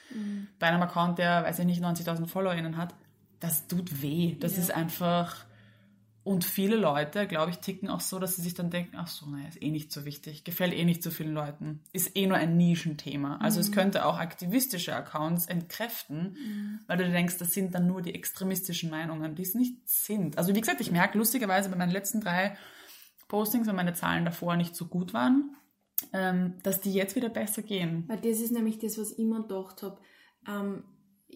bei 0.59 0.68
einem 0.68 0.83
Account, 0.83 1.18
der, 1.18 1.42
weiß 1.42 1.59
ich 1.59 1.66
nicht, 1.66 1.83
90.000 1.83 2.28
FollowerInnen 2.28 2.76
hat. 2.76 2.95
Das 3.40 3.66
tut 3.68 4.02
weh. 4.02 4.37
Das 4.38 4.57
Ja. 4.57 4.62
ist 4.62 4.71
einfach... 4.71 5.45
Und 6.25 6.45
viele 6.45 6.76
Leute, 6.76 7.26
glaube 7.26 7.52
ich, 7.52 7.59
ticken 7.61 7.88
auch 7.88 8.00
so, 8.00 8.18
dass 8.18 8.37
sie 8.37 8.42
sich 8.42 8.52
dann 8.52 8.68
denken, 8.68 8.97
ach 8.99 9.07
so, 9.07 9.25
naja, 9.25 9.49
ist 9.49 9.62
eh 9.62 9.71
nicht 9.71 9.90
so 9.90 10.04
wichtig, 10.04 10.45
gefällt 10.45 10.75
eh 10.75 10.85
nicht 10.85 11.02
so 11.02 11.11
vielen 11.11 11.33
Leuten, 11.33 11.80
ist 11.95 12.14
eh 12.18 12.26
nur 12.26 12.37
ein 12.37 12.59
Nischenthema. 12.59 13.38
Also 13.38 13.61
es 13.61 13.73
könnte 13.73 14.04
auch 14.04 14.18
aktivistische 14.18 14.95
Accounts 14.95 15.47
entkräften, 15.47 16.80
weil 16.87 16.99
du 16.99 17.09
denkst, 17.11 17.38
das 17.38 17.54
sind 17.54 17.75
dann 17.75 17.87
nur 17.87 18.02
die 18.02 18.14
extremistischen 18.14 18.90
Meinungen, 18.90 19.37
die 19.37 19.42
es 19.42 19.54
nicht 19.54 19.76
sind. 19.88 20.37
Also 20.37 20.54
wie 20.54 20.61
gesagt, 20.61 20.83
ich 20.83 20.90
merke 20.90 21.16
lustigerweise 21.16 21.71
bei 21.71 21.76
meinen 21.76 21.92
letzten 21.92 22.21
drei 22.21 22.59
Postings, 23.28 23.66
wenn 23.66 23.76
meine 23.76 23.95
Zahlen 23.95 24.26
davor 24.26 24.54
nicht 24.57 24.76
so 24.76 24.85
gut 24.85 25.14
waren, 25.14 25.57
ähm, 26.12 26.57
dass 26.62 26.83
die 26.83 26.92
jetzt 26.92 27.16
wieder 27.16 27.30
besser 27.30 27.62
gehen. 27.62 28.04
Weil 28.07 28.18
das 28.21 28.40
ist 28.40 28.52
nämlich 28.52 28.78
das, 28.78 28.99
was 28.99 29.12
ich 29.12 29.18
immer 29.18 29.40
gedacht 29.49 29.83
habe. 29.83 29.99
Ähm, 30.47 30.85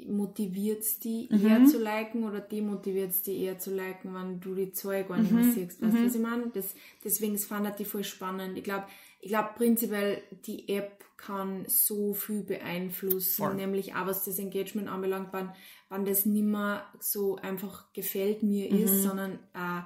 motiviert 0.07 0.81
es 0.81 0.99
die 0.99 1.29
mhm. 1.31 1.47
eher 1.47 1.65
zu 1.67 1.79
liken 1.79 2.25
oder 2.25 2.41
demotiviert 2.41 3.11
es 3.11 3.23
die 3.23 3.43
eher 3.43 3.59
zu 3.59 3.75
liken, 3.75 4.15
wenn 4.15 4.41
du 4.41 4.55
die 4.55 4.73
Zahl 4.73 5.05
gar 5.05 5.19
nicht 5.19 5.33
mehr 5.33 5.45
mhm. 5.45 5.53
siehst. 5.53 5.83
Weißt 5.83 5.95
du, 5.95 5.99
mhm. 5.99 6.07
was 6.07 6.15
ich 6.15 6.21
meine? 6.21 6.51
Das, 6.55 6.75
deswegen 7.05 7.39
fand 7.39 7.69
ich 7.69 7.75
die 7.75 7.85
voll 7.85 8.05
spannend. 8.05 8.57
Ich 8.57 8.65
glaube, 8.65 8.87
ich 9.21 9.29
glaube 9.29 9.51
prinzipiell, 9.57 10.23
die 10.47 10.69
App 10.69 11.05
kann 11.17 11.65
so 11.69 12.15
viel 12.15 12.43
beeinflussen, 12.43 13.45
voll. 13.45 13.55
nämlich 13.55 13.95
auch 13.95 14.07
was 14.07 14.25
das 14.25 14.39
Engagement 14.39 14.89
anbelangt, 14.89 15.29
wann, 15.31 15.55
wann 15.89 16.05
das 16.05 16.27
nicht 16.27 16.45
mehr 16.45 16.85
so 16.99 17.37
einfach 17.37 17.93
gefällt 17.93 18.43
mir 18.43 18.73
mhm. 18.73 18.83
ist, 18.83 19.03
sondern 19.03 19.35
äh, 19.55 19.83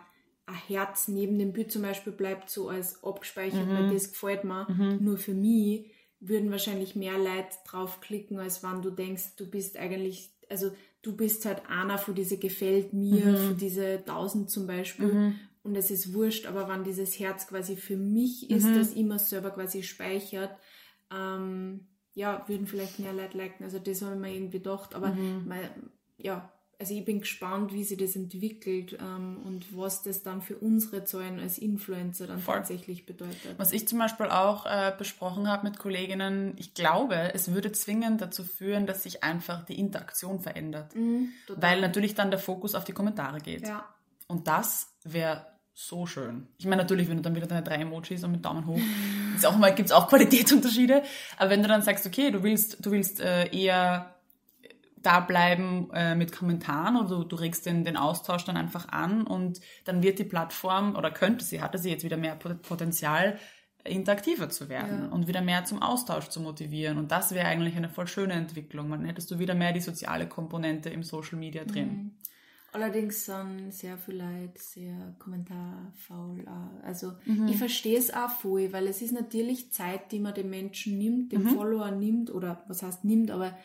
ein 0.47 0.55
Herz 0.69 1.09
neben 1.09 1.39
dem 1.39 1.53
Bild 1.53 1.71
zum 1.71 1.83
Beispiel 1.83 2.13
bleibt 2.13 2.49
so 2.49 2.69
als 2.69 3.03
abgespeichert, 3.05 3.67
mhm. 3.67 3.71
weil 3.71 3.93
das 3.93 4.11
gefällt 4.11 4.45
mir 4.45 4.67
mhm. 4.71 5.05
nur 5.05 5.19
für 5.19 5.35
mich 5.35 5.91
würden 6.29 6.51
wahrscheinlich 6.51 6.97
mehr 6.97 7.19
Leute 7.19 7.57
draufklicken, 7.67 8.39
als 8.39 8.63
wenn 8.63 8.83
du 8.83 8.91
denkst, 8.91 9.37
du 9.37 9.49
bist 9.49 9.77
eigentlich, 9.77 10.31
also 10.49 10.71
du 11.03 11.17
bist 11.17 11.45
halt 11.45 11.63
einer 11.69 11.99
von 11.99 12.15
diese 12.15 12.39
gefällt 12.39 12.93
mir, 12.93 13.27
mhm. 13.27 13.37
von 13.37 13.57
diese 13.57 14.05
tausend 14.05 14.51
zum 14.51 14.67
Beispiel. 14.67 15.13
Mhm. 15.13 15.35
Und 15.63 15.77
es 15.77 15.91
ist 15.91 16.15
wurscht, 16.15 16.47
aber 16.47 16.69
wenn 16.69 16.85
dieses 16.85 17.19
Herz 17.19 17.49
quasi 17.49 17.77
für 17.77 17.97
mich 17.97 18.51
ist, 18.51 18.67
mhm. 18.67 18.75
das 18.75 18.93
immer 18.93 19.19
selber 19.19 19.51
quasi 19.51 19.83
speichert, 19.83 20.57
ähm, 21.13 21.89
ja, 22.15 22.45
würden 22.49 22.67
vielleicht 22.67 22.99
mehr 22.99 23.13
Leute 23.13 23.37
liken. 23.37 23.65
Also 23.65 23.79
das 23.79 24.01
habe 24.03 24.15
ich 24.15 24.21
mir 24.21 24.35
irgendwie 24.35 24.59
gedacht. 24.59 24.95
Aber 24.95 25.09
mhm. 25.09 25.45
mein, 25.47 25.69
ja, 26.17 26.53
also 26.79 26.95
ich 26.95 27.05
bin 27.05 27.21
gespannt, 27.21 27.73
wie 27.73 27.85
sich 27.85 27.97
das 27.97 28.17
entwickelt 28.17 28.99
ähm, 29.01 29.39
und 29.45 29.77
was 29.77 30.03
das 30.03 30.23
dann 30.23 30.43
für 30.43 30.57
unsere 30.57 31.05
Zahlen 31.05 31.41
als 31.41 31.57
Influencer 31.57 32.27
dann 32.27 32.41
Voll. 32.41 32.57
tatsächlich 32.57 33.07
bedeutet. 33.07 33.55
Was 33.57 33.73
ich 33.73 33.89
zum 33.89 33.99
Beispiel 33.99 34.27
auch 34.27 34.67
äh, 34.67 34.93
besprochen 34.97 35.49
habe 35.49 35.67
mit 35.67 35.79
Kolleginnen, 35.79 36.55
ich 36.59 36.75
glaube, 36.75 37.33
es 37.35 37.53
würde 37.55 37.73
zwingend 37.73 38.21
dazu 38.21 38.45
führen, 38.45 38.87
dass 38.87 39.05
sich 39.05 39.25
einfach 39.25 39.65
die 39.65 39.79
Interaktion 39.79 40.41
verändert. 40.41 40.95
Mhm, 40.95 41.31
weil 41.49 41.81
natürlich 41.81 42.15
dann 42.15 42.31
der 42.31 42.41
Fokus 42.41 42.75
auf 42.75 42.85
die 42.85 42.93
Kommentare 42.93 43.41
geht. 43.41 43.67
Ja. 43.67 43.87
Und 44.27 44.47
das 44.47 44.89
wäre 45.03 45.47
so 45.73 46.07
schön. 46.07 46.49
Ich 46.59 46.67
meine, 46.67 46.83
natürlich, 46.83 47.09
wenn 47.09 47.19
du 47.19 47.23
dann 47.23 47.35
wieder 47.35 47.47
deine 47.47 47.63
drei 47.63 47.77
Emojis 47.77 48.25
und 48.25 48.33
mit 48.33 48.45
Daumen 48.45 48.67
hoch, 48.67 48.81
ist 49.35 49.47
auch 49.47 49.57
mal, 49.57 49.75
gibt's 49.75 49.93
auch 49.93 50.09
Qualitätsunterschiede. 50.09 51.03
Aber 51.39 51.51
wenn 51.51 51.63
du 51.63 51.69
dann 51.69 51.83
sagst, 51.83 52.07
okay, 52.07 52.31
du 52.31 52.43
willst, 52.43 52.85
du 52.85 52.91
willst 52.91 53.21
äh, 53.21 53.49
eher 53.55 54.16
da 54.97 55.21
bleiben 55.21 55.91
äh, 55.93 56.15
mit 56.15 56.33
Kommentaren 56.33 56.97
oder 56.97 57.09
du, 57.09 57.25
du 57.25 57.37
regst 57.37 57.67
den, 57.67 57.85
den 57.85 57.97
Austausch 57.97 58.45
dann 58.45 58.57
einfach 58.57 58.89
an 58.89 59.27
und 59.27 59.61
dann 59.85 60.03
wird 60.03 60.19
die 60.19 60.25
Plattform 60.25 60.97
oder 60.97 61.11
könnte 61.11 61.45
sie, 61.45 61.61
hatte 61.61 61.79
sie 61.79 61.91
jetzt 61.91 62.05
wieder 62.05 62.17
mehr 62.17 62.37
Potenzial, 62.37 63.39
interaktiver 63.85 64.49
zu 64.49 64.69
werden 64.69 65.05
ja. 65.05 65.09
und 65.09 65.29
wieder 65.29 65.41
mehr 65.41 65.65
zum 65.65 65.81
Austausch 65.81 66.29
zu 66.29 66.41
motivieren. 66.41 66.99
Und 66.99 67.13
das 67.13 67.33
wäre 67.33 67.47
eigentlich 67.47 67.77
eine 67.77 67.89
voll 67.89 68.09
schöne 68.09 68.35
Entwicklung. 68.35 68.91
Dann 68.91 69.05
hättest 69.05 69.31
du 69.31 69.39
wieder 69.39 69.55
mehr 69.55 69.73
die 69.73 69.81
soziale 69.81 70.29
Komponente 70.29 70.91
im 70.91 71.03
Social 71.03 71.39
Media 71.39 71.65
drin. 71.65 71.89
Mhm. 71.89 72.11
Allerdings 72.73 73.25
sind 73.25 73.73
sehr 73.73 73.97
viele 73.97 74.19
Leute 74.19 74.61
sehr 74.61 75.15
kommentarfaul. 75.19 76.45
Also 76.83 77.13
mhm. 77.25 77.49
ich 77.49 77.57
verstehe 77.57 77.99
es 77.99 78.13
auch 78.13 78.29
voll, 78.29 78.71
weil 78.73 78.87
es 78.87 79.01
ist 79.01 79.13
natürlich 79.13 79.73
Zeit, 79.73 80.13
die 80.13 80.19
man 80.19 80.35
dem 80.35 80.51
Menschen 80.51 80.99
nimmt, 80.99 81.33
dem 81.33 81.45
mhm. 81.45 81.49
Follower 81.55 81.91
nimmt 81.91 82.31
oder 82.31 82.65
was 82.69 82.83
heißt 82.83 83.05
nimmt, 83.05 83.31
aber 83.31 83.57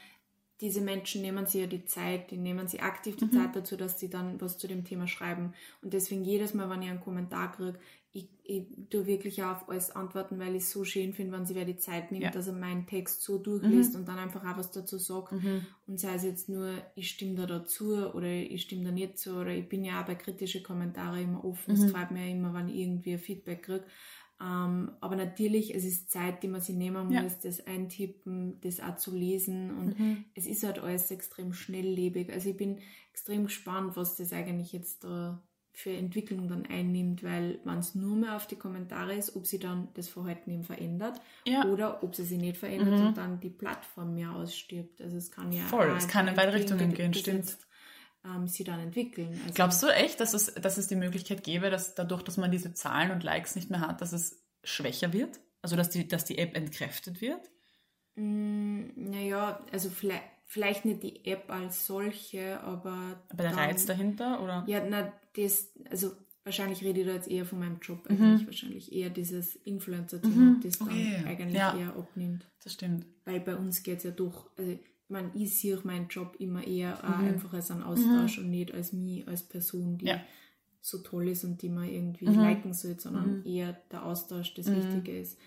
diese 0.62 0.82
Menschen 0.82 1.22
nehmen 1.22 1.48
sich 1.48 1.62
ja 1.62 1.68
die 1.68 1.86
Zeit, 1.86 2.30
die 2.30 2.38
nehmen 2.38 2.68
sich 2.68 2.84
aktiv 2.84 3.16
die 3.18 3.26
mhm. 3.26 3.32
Zeit 3.32 3.56
dazu, 3.56 3.76
dass 3.76 4.00
sie 4.00 4.10
dann 4.10 4.40
was 4.40 4.60
zu 4.60 4.68
dem 4.68 4.86
Thema 4.86 5.08
schreiben. 5.08 5.54
Und 5.82 5.94
deswegen 5.94 6.24
jedes 6.24 6.54
Mal, 6.54 6.70
wenn 6.70 6.84
ich 6.84 6.90
einen 6.90 7.02
Kommentar 7.02 7.52
kriege, 7.52 7.80
ich, 8.14 8.28
ich 8.44 8.66
tue 8.90 9.08
wirklich 9.08 9.42
auf 9.42 9.70
alles 9.70 9.92
antworten, 9.92 10.38
weil 10.38 10.56
ich 10.56 10.64
es 10.64 10.72
so 10.72 10.84
schön 10.84 11.14
finde, 11.14 11.32
wenn 11.32 11.46
sie 11.46 11.56
wer 11.56 11.64
die 11.64 11.78
Zeit 11.78 12.12
nimmt, 12.12 12.26
ja. 12.26 12.30
dass 12.30 12.48
er 12.48 12.54
meinen 12.54 12.86
Text 12.86 13.22
so 13.24 13.38
durchliest 13.38 13.94
mhm. 13.94 14.02
und 14.02 14.08
dann 14.08 14.20
einfach 14.20 14.44
auch 14.44 14.58
was 14.58 14.72
dazu 14.72 14.98
sagt. 14.98 15.32
Mhm. 15.32 15.66
Und 15.88 16.00
sei 16.00 16.16
es 16.16 16.24
jetzt 16.24 16.50
nur, 16.50 16.74
ich 16.96 17.10
stimme 17.10 17.36
da 17.36 17.46
dazu 17.46 17.96
oder 18.14 18.28
ich 18.28 18.64
stimme 18.64 18.84
da 18.84 18.92
nicht 18.92 19.18
zu 19.18 19.38
oder 19.38 19.52
ich 19.52 19.68
bin 19.68 19.86
ja 19.86 20.02
auch 20.02 20.06
bei 20.06 20.16
kritischen 20.16 20.62
Kommentaren 20.62 21.24
immer 21.24 21.46
offen. 21.46 21.74
Es 21.74 21.80
mhm. 21.80 21.90
freut 21.90 22.12
mich 22.12 22.22
ja 22.22 22.28
immer, 22.28 22.54
wenn 22.54 22.68
ich 22.68 22.76
irgendwie 22.76 23.14
ein 23.14 23.20
Feedback 23.20 23.64
kriege. 23.64 23.86
Ähm, 24.42 24.92
aber 25.02 25.16
natürlich, 25.16 25.76
es 25.76 25.86
ist 25.86 26.10
Zeit, 26.10 26.42
die 26.42 26.48
man 26.48 26.62
sich 26.62 26.76
nehmen 26.76 27.08
muss, 27.08 27.14
ja. 27.16 27.40
das 27.44 27.66
eintippen, 27.68 28.60
das 28.62 28.80
auch 28.80 28.96
zu 28.96 29.16
lesen. 29.16 29.72
Und 29.78 30.00
mhm. 30.00 30.26
es 30.34 30.48
ist 30.48 30.64
halt 30.64 30.80
alles 30.80 31.12
extrem 31.12 31.54
schnelllebig. 31.54 32.32
Also 32.32 32.50
ich 32.50 32.58
bin 32.58 32.80
extrem 33.12 33.44
gespannt, 33.44 33.96
was 33.96 34.16
das 34.16 34.34
eigentlich 34.34 34.74
jetzt 34.74 35.04
da 35.04 35.42
für 35.74 35.92
Entwicklung 35.92 36.48
dann 36.48 36.66
einnimmt, 36.66 37.24
weil 37.24 37.60
wenn 37.64 37.78
es 37.78 37.96
nur 37.96 38.16
mehr 38.16 38.36
auf 38.36 38.46
die 38.46 38.58
Kommentare 38.58 39.14
ist, 39.14 39.36
ob 39.36 39.48
sie 39.48 39.58
dann 39.58 39.88
das 39.94 40.10
Verhalten 40.10 40.52
eben 40.52 40.64
verändert 40.64 41.22
ja. 41.46 41.66
oder 41.66 42.04
ob 42.04 42.14
sie 42.14 42.24
sich 42.24 42.40
nicht 42.40 42.58
verändert 42.58 43.00
mhm. 43.00 43.08
und 43.08 43.18
dann 43.18 43.40
die 43.40 43.50
Plattform 43.50 44.14
mehr 44.14 44.32
ausstirbt. 44.32 45.02
Also 45.02 45.18
es 45.18 45.32
kann 45.32 45.52
ja 45.52 45.64
voll, 45.64 45.94
es 45.98 46.08
kann 46.08 46.28
in 46.28 46.36
beide 46.36 46.54
Richtungen 46.54 46.94
gehen, 46.94 47.14
stimmt. 47.14 47.58
Ähm, 48.24 48.48
sie 48.48 48.64
dann 48.64 48.80
entwickeln. 48.80 49.40
Also 49.44 49.54
Glaubst 49.56 49.82
du 49.82 49.88
echt, 49.88 50.20
dass 50.20 50.34
es, 50.34 50.54
dass 50.54 50.78
es 50.78 50.88
die 50.88 50.96
Möglichkeit 50.96 51.44
gäbe, 51.44 51.70
dass 51.70 51.96
dadurch, 51.96 52.22
dass 52.22 52.38
man 52.38 52.52
diese 52.52 52.74
Zahlen 52.74 53.12
und 53.12 53.24
Likes 53.24 53.56
nicht 53.56 53.70
mehr 53.72 53.82
hat, 53.82 54.02
dass 54.02 54.14
es 54.14 54.44
schwächer 54.64 55.12
wird? 55.12 55.40
Also 55.62 55.76
dass 55.76 55.90
die, 55.90 56.08
dass 56.08 56.26
die 56.26 56.38
App 56.38 56.56
entkräftet 56.56 57.22
wird? 57.22 57.50
Mm, 58.16 58.90
naja, 58.96 59.64
also 59.72 59.90
vielleicht, 59.90 60.24
vielleicht 60.46 60.86
nicht 60.86 61.02
die 61.02 61.26
App 61.26 61.50
als 61.50 61.88
solche, 61.88 62.62
aber. 62.62 63.22
Aber 63.30 63.44
der 63.44 63.52
dann, 63.52 63.60
Reiz 63.60 63.86
dahinter, 63.86 64.42
oder? 64.44 64.64
Ja, 64.68 64.84
na, 64.88 65.12
das, 65.36 65.72
also 65.90 66.12
wahrscheinlich 66.44 66.84
rede 66.84 67.02
ich 67.02 67.08
da 67.08 67.14
jetzt 67.14 67.30
eher 67.30 67.46
von 67.46 67.60
meinem 67.60 67.80
Job, 67.80 68.10
mhm. 68.10 68.22
eigentlich 68.22 68.48
wahrscheinlich 68.48 68.92
eher 68.92 69.10
dieses 69.10 69.56
Influencer-Thema, 69.56 70.36
mhm. 70.36 70.62
das 70.62 70.80
dann 70.80 70.90
okay. 70.90 71.24
eigentlich 71.26 71.58
ja. 71.58 71.78
eher 71.78 71.96
abnimmt. 71.96 72.46
Das 72.64 72.74
stimmt. 72.74 73.06
Weil 73.26 73.40
bei 73.40 73.56
uns 73.56 73.84
geht 73.84 74.00
es 74.00 74.04
ja 74.04 74.12
doch, 74.12 74.50
also 74.58 74.78
man, 75.12 75.32
ich 75.36 75.60
sehe 75.60 75.80
meinen 75.84 76.08
Job 76.08 76.36
immer 76.40 76.66
eher 76.66 77.00
mhm. 77.04 77.28
einfach 77.28 77.54
als 77.54 77.70
einen 77.72 77.84
Austausch 77.84 78.38
mhm. 78.38 78.46
und 78.46 78.50
nicht 78.52 78.74
als 78.74 78.94
mich, 78.94 79.28
als 79.28 79.44
Person, 79.44 79.98
die 79.98 80.08
ja. 80.08 80.22
so 80.80 81.00
toll 81.00 81.28
ist 81.28 81.44
und 81.44 81.62
die 81.62 81.70
man 81.70 81.88
irgendwie 81.88 82.28
mhm. 82.28 82.40
liken 82.40 82.74
sollte, 82.74 83.02
sondern 83.02 83.40
mhm. 83.40 83.46
eher 83.46 83.74
der 83.92 84.06
Austausch 84.06 84.54
das 84.54 84.68
mhm. 84.68 84.78
Wichtige 84.78 85.20
ist. 85.20 85.38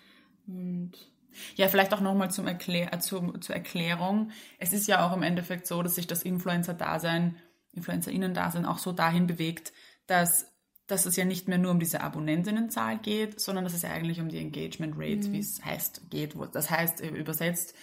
Und 0.46 0.92
ja, 1.56 1.68
vielleicht 1.68 1.92
auch 1.92 2.00
nochmal 2.00 2.30
zum 2.30 2.46
Erklär 2.46 2.92
äh, 2.92 2.98
zum, 2.98 3.40
zur 3.40 3.54
Erklärung. 3.54 4.30
Es 4.58 4.72
ist 4.72 4.86
ja 4.86 5.06
auch 5.06 5.16
im 5.16 5.22
Endeffekt 5.22 5.66
so, 5.66 5.82
dass 5.82 5.96
sich 5.96 6.06
das 6.06 6.22
Influencer-Dasein, 6.22 7.36
InfluencerInnen-Dasein 7.72 8.66
auch 8.66 8.78
so 8.78 8.92
dahin 8.92 9.26
bewegt, 9.26 9.72
dass, 10.06 10.52
dass 10.86 11.06
es 11.06 11.16
ja 11.16 11.24
nicht 11.24 11.48
mehr 11.48 11.58
nur 11.58 11.72
um 11.72 11.80
diese 11.80 12.02
Abonnentinnenzahl 12.02 12.98
geht, 12.98 13.40
sondern 13.40 13.64
dass 13.64 13.74
es 13.74 13.82
ja 13.82 13.90
eigentlich 13.90 14.20
um 14.20 14.28
die 14.28 14.38
Engagement 14.38 14.94
Rates, 14.96 15.28
mhm. 15.28 15.32
wie 15.32 15.38
es 15.40 15.64
heißt, 15.64 16.10
geht. 16.10 16.36
Das 16.52 16.70
heißt, 16.70 17.00
äh, 17.00 17.08
übersetzt, 17.08 17.74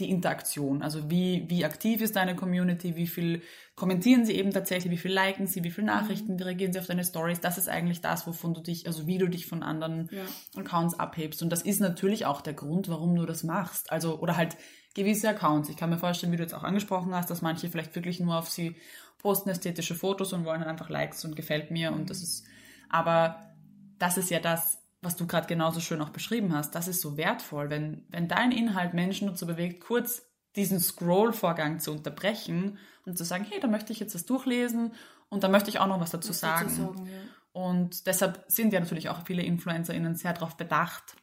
die 0.00 0.10
Interaktion. 0.10 0.82
Also 0.82 1.10
wie, 1.10 1.44
wie 1.48 1.64
aktiv 1.64 2.00
ist 2.00 2.16
deine 2.16 2.34
Community, 2.34 2.96
wie 2.96 3.06
viel 3.06 3.42
kommentieren 3.76 4.24
sie 4.24 4.34
eben 4.34 4.52
tatsächlich, 4.52 4.90
wie 4.92 4.98
viel 4.98 5.12
liken 5.12 5.46
sie, 5.46 5.64
wie 5.64 5.70
viele 5.70 5.86
Nachrichten 5.86 6.34
mhm. 6.34 6.42
reagieren 6.42 6.72
sie 6.72 6.80
auf 6.80 6.86
deine 6.86 7.04
Stories. 7.04 7.40
Das 7.40 7.58
ist 7.58 7.68
eigentlich 7.68 8.00
das, 8.00 8.26
wovon 8.26 8.54
du 8.54 8.60
dich, 8.60 8.86
also 8.86 9.06
wie 9.06 9.18
du 9.18 9.28
dich 9.28 9.46
von 9.46 9.62
anderen 9.62 10.08
ja. 10.10 10.60
Accounts 10.60 10.98
abhebst. 10.98 11.42
Und 11.42 11.50
das 11.50 11.62
ist 11.62 11.80
natürlich 11.80 12.26
auch 12.26 12.40
der 12.40 12.54
Grund, 12.54 12.88
warum 12.88 13.14
du 13.14 13.26
das 13.26 13.44
machst. 13.44 13.92
Also, 13.92 14.18
oder 14.18 14.36
halt 14.36 14.56
gewisse 14.94 15.28
Accounts. 15.28 15.68
Ich 15.68 15.76
kann 15.76 15.90
mir 15.90 15.98
vorstellen, 15.98 16.32
wie 16.32 16.36
du 16.36 16.42
jetzt 16.42 16.54
auch 16.54 16.64
angesprochen 16.64 17.14
hast, 17.14 17.30
dass 17.30 17.42
manche 17.42 17.68
vielleicht 17.68 17.94
wirklich 17.94 18.20
nur 18.20 18.36
auf 18.36 18.48
sie 18.48 18.76
posten 19.18 19.50
ästhetische 19.50 19.94
Fotos 19.94 20.32
und 20.32 20.44
wollen 20.44 20.62
einfach 20.62 20.88
Likes 20.88 21.24
und 21.24 21.36
gefällt 21.36 21.70
mir 21.70 21.92
und 21.92 22.10
das 22.10 22.22
ist, 22.22 22.44
aber 22.88 23.54
das 23.98 24.16
ist 24.16 24.30
ja 24.30 24.40
das, 24.40 24.78
was 25.02 25.16
du 25.16 25.26
gerade 25.26 25.46
genauso 25.46 25.80
schön 25.80 26.02
auch 26.02 26.10
beschrieben 26.10 26.54
hast, 26.54 26.74
das 26.74 26.88
ist 26.88 27.00
so 27.00 27.16
wertvoll, 27.16 27.70
wenn, 27.70 28.04
wenn 28.08 28.28
dein 28.28 28.52
Inhalt 28.52 28.94
Menschen 28.94 29.28
dazu 29.28 29.46
bewegt, 29.46 29.80
kurz 29.80 30.22
diesen 30.56 30.80
Scroll-Vorgang 30.80 31.80
zu 31.80 31.92
unterbrechen 31.92 32.78
und 33.06 33.16
zu 33.16 33.24
sagen, 33.24 33.46
hey, 33.48 33.60
da 33.60 33.68
möchte 33.68 33.92
ich 33.92 34.00
jetzt 34.00 34.14
das 34.14 34.26
durchlesen 34.26 34.92
und 35.28 35.44
da 35.44 35.48
möchte 35.48 35.70
ich 35.70 35.78
auch 35.78 35.86
noch 35.86 36.00
was 36.00 36.10
dazu 36.10 36.30
was 36.30 36.40
sagen. 36.40 36.68
Dazu 36.68 36.82
sagen 36.82 37.06
ja. 37.06 37.18
Und 37.52 38.06
deshalb 38.06 38.44
sind 38.48 38.72
ja 38.72 38.80
natürlich 38.80 39.08
auch 39.08 39.24
viele 39.24 39.42
InfluencerInnen 39.42 40.14
sehr 40.16 40.32
darauf 40.32 40.56
bedacht, 40.56 41.16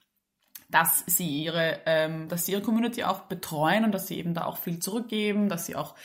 dass 0.69 1.03
sie 1.05 1.43
ihre, 1.43 1.79
ähm, 1.85 2.27
dass 2.27 2.45
sie 2.45 2.51
ihre 2.53 2.61
Community 2.61 3.03
auch 3.03 3.21
betreuen 3.21 3.85
und 3.85 3.93
dass 3.93 4.07
sie 4.07 4.17
eben 4.17 4.33
da 4.33 4.45
auch 4.45 4.57
viel 4.57 4.79
zurückgeben, 4.79 5.47
dass 5.47 5.65
sie 5.65 5.75
auch 5.75 5.95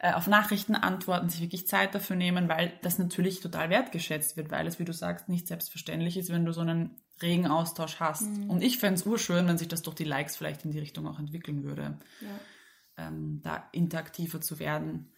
äh, 0.00 0.12
auf 0.12 0.26
Nachrichten 0.26 0.74
antworten, 0.74 1.28
sich 1.28 1.40
wirklich 1.40 1.68
Zeit 1.68 1.94
dafür 1.94 2.16
nehmen, 2.16 2.48
weil 2.48 2.72
das 2.82 2.98
natürlich 2.98 3.40
total 3.40 3.70
wertgeschätzt 3.70 4.36
wird, 4.36 4.50
weil 4.50 4.66
es, 4.66 4.80
wie 4.80 4.84
du 4.84 4.92
sagst, 4.92 5.28
nicht 5.28 5.46
selbstverständlich 5.46 6.16
ist, 6.16 6.30
wenn 6.30 6.44
du 6.44 6.52
so 6.52 6.62
einen 6.62 7.00
regen 7.22 7.46
Austausch 7.46 8.00
hast. 8.00 8.22
Mhm. 8.22 8.50
Und 8.50 8.62
ich 8.62 8.78
fände 8.78 9.00
es 9.00 9.06
urschön, 9.06 9.46
wenn 9.46 9.58
sich 9.58 9.68
das 9.68 9.82
durch 9.82 9.96
die 9.96 10.04
Likes 10.04 10.36
vielleicht 10.36 10.64
in 10.64 10.70
die 10.70 10.78
Richtung 10.78 11.06
auch 11.06 11.18
entwickeln 11.18 11.64
würde, 11.64 11.98
ja. 12.20 13.06
ähm, 13.06 13.40
da 13.42 13.68
interaktiver 13.72 14.40
zu 14.40 14.58
werden. 14.58 15.12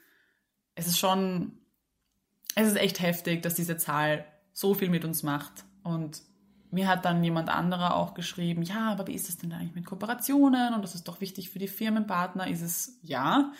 Es 0.74 0.86
ist 0.86 0.98
schon, 0.98 1.58
es 2.54 2.68
ist 2.68 2.76
echt 2.76 3.00
heftig, 3.00 3.42
dass 3.42 3.54
diese 3.54 3.76
Zahl 3.76 4.24
so 4.52 4.74
viel 4.74 4.88
mit 4.88 5.04
uns 5.04 5.22
macht. 5.22 5.64
Und 5.82 6.22
mir 6.70 6.88
hat 6.88 7.04
dann 7.04 7.22
jemand 7.22 7.48
anderer 7.48 7.96
auch 7.96 8.14
geschrieben, 8.14 8.62
ja, 8.62 8.92
aber 8.92 9.06
wie 9.06 9.14
ist 9.14 9.28
es 9.28 9.38
denn 9.38 9.52
eigentlich 9.52 9.74
mit 9.74 9.86
Kooperationen? 9.86 10.74
Und 10.74 10.82
das 10.82 10.94
ist 10.94 11.08
doch 11.08 11.20
wichtig 11.20 11.50
für 11.50 11.58
die 11.58 11.68
Firmenpartner. 11.68 12.48
Ist 12.48 12.62
es 12.62 12.98
ja. 13.02 13.52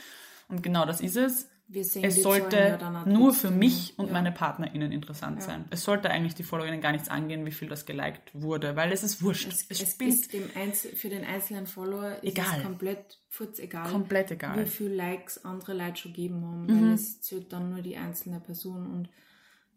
Und 0.48 0.62
genau 0.62 0.86
das 0.86 1.00
ist 1.00 1.16
es 1.16 1.49
es 1.72 2.22
sollte 2.22 2.56
ja 2.56 3.04
nur 3.06 3.32
für 3.32 3.50
mich 3.50 3.94
und 3.96 4.06
Ja. 4.06 4.12
meine 4.12 4.32
PartnerInnen 4.32 4.90
interessant 4.92 5.42
sein. 5.42 5.64
Es 5.70 5.84
sollte 5.84 6.10
eigentlich 6.10 6.34
die 6.34 6.42
FollowerInnen 6.42 6.80
gar 6.80 6.92
nichts 6.92 7.08
angehen, 7.08 7.46
wie 7.46 7.52
viel 7.52 7.68
das 7.68 7.86
geliked 7.86 8.30
wurde, 8.34 8.74
weil 8.76 8.92
es 8.92 9.02
ist 9.02 9.22
wurscht. 9.22 9.48
Es, 9.48 9.66
Es, 9.68 9.80
es 9.80 9.96
ist 10.00 10.86
für 10.98 11.08
den 11.08 11.24
einzelnen 11.24 11.66
Follower 11.66 12.12
ist 12.22 12.24
Egal. 12.24 12.56
es 12.58 12.62
komplett 12.62 13.18
futz 13.28 13.58
egal, 13.60 13.88
komplett 13.90 14.30
egal. 14.32 14.64
wie 14.64 14.68
viele 14.68 14.94
Likes 14.96 15.44
andere 15.44 15.74
Leute 15.74 15.96
schon 15.96 16.12
gegeben 16.12 16.44
haben, 16.44 16.66
Mhm. 16.66 16.70
weil 16.88 16.92
es 16.94 17.20
zählt 17.20 17.52
dann 17.52 17.70
nur 17.70 17.82
die 17.82 17.96
einzelne 17.96 18.40
Person 18.40 18.86
und 18.90 19.08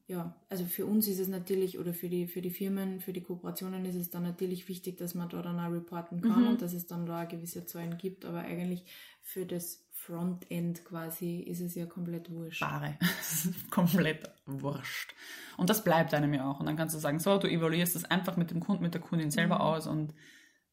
ja, 0.08 0.36
also 0.50 0.66
für 0.66 0.86
uns 0.86 1.08
ist 1.08 1.20
es 1.20 1.30
natürlich 1.30 1.80
oder 1.80 1.94
für 1.94 2.10
die 2.10 2.28
für 2.28 2.42
die 2.42 2.50
Firmen, 2.50 3.00
für 3.00 3.14
die 3.14 3.22
Kooperationen 3.22 3.86
ist 3.86 3.96
es 3.96 4.10
dann 4.10 4.24
natürlich 4.24 4.68
wichtig, 4.68 4.98
dass 4.98 5.14
man 5.16 5.30
da 5.30 5.42
dann 5.42 5.60
auch 5.60 5.72
reporten 5.72 6.22
kann 6.22 6.42
Mhm. 6.42 6.48
und 6.50 6.62
dass 6.62 6.74
es 6.74 6.88
dann 6.88 7.06
da 7.06 7.24
gewisse 7.26 7.66
Zahlen 7.66 7.98
gibt, 7.98 8.26
aber 8.26 8.40
eigentlich 8.40 8.84
für 9.22 9.46
das 9.46 9.83
Frontend 10.06 10.84
quasi 10.86 11.40
ist 11.40 11.62
es 11.62 11.76
ja 11.76 11.86
komplett 11.86 12.30
wurscht. 12.30 12.60
Bare. 12.62 12.98
komplett 13.72 14.30
wurscht. 14.46 15.14
Und 15.58 15.70
das 15.70 15.84
bleibt 15.84 16.14
einem 16.14 16.34
ja 16.34 16.50
auch. 16.50 16.60
Und 16.60 16.66
dann 16.66 16.76
kannst 16.78 16.96
du 16.96 17.00
sagen, 17.00 17.20
so, 17.20 17.38
du 17.38 17.48
evaluierst 17.50 17.96
das 17.96 18.06
einfach 18.06 18.36
mit 18.38 18.52
dem 18.52 18.60
Kunden, 18.60 18.84
mit 18.84 18.94
der 18.94 19.02
Kundin 19.02 19.32
selber 19.32 19.56
Mhm. 19.56 19.62
aus 19.62 19.88
und 19.88 20.14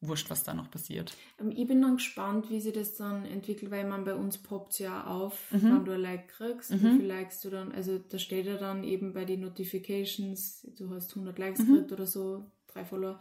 wurscht, 0.03 0.29
was 0.31 0.43
da 0.43 0.53
noch 0.55 0.71
passiert. 0.71 1.15
Ähm, 1.39 1.51
Ich 1.51 1.67
bin 1.67 1.81
dann 1.81 1.97
gespannt, 1.97 2.49
wie 2.49 2.59
sich 2.59 2.73
das 2.73 2.95
dann 2.95 3.23
entwickelt, 3.25 3.69
weil 3.71 3.87
man 3.87 4.03
bei 4.03 4.15
uns 4.15 4.37
poppt 4.39 4.79
ja 4.79 5.05
auf, 5.05 5.51
Mhm. 5.51 5.61
wenn 5.63 5.85
du 5.85 5.91
ein 5.93 6.01
Like 6.01 6.27
kriegst, 6.29 6.71
wie 6.71 6.77
viel 6.97 7.05
Likes 7.05 7.39
du 7.41 7.49
dann, 7.51 7.71
also 7.71 7.99
da 7.99 8.17
steht 8.17 8.47
ja 8.47 8.57
dann 8.57 8.83
eben 8.83 9.13
bei 9.13 9.25
den 9.25 9.41
Notifications, 9.41 10.67
du 10.77 10.89
hast 10.89 11.15
100 11.15 11.37
Likes 11.37 11.59
Mhm. 11.61 11.67
gekriegt 11.73 11.91
oder 11.91 12.07
so, 12.07 12.51
drei 12.67 12.83
Follower, 12.83 13.19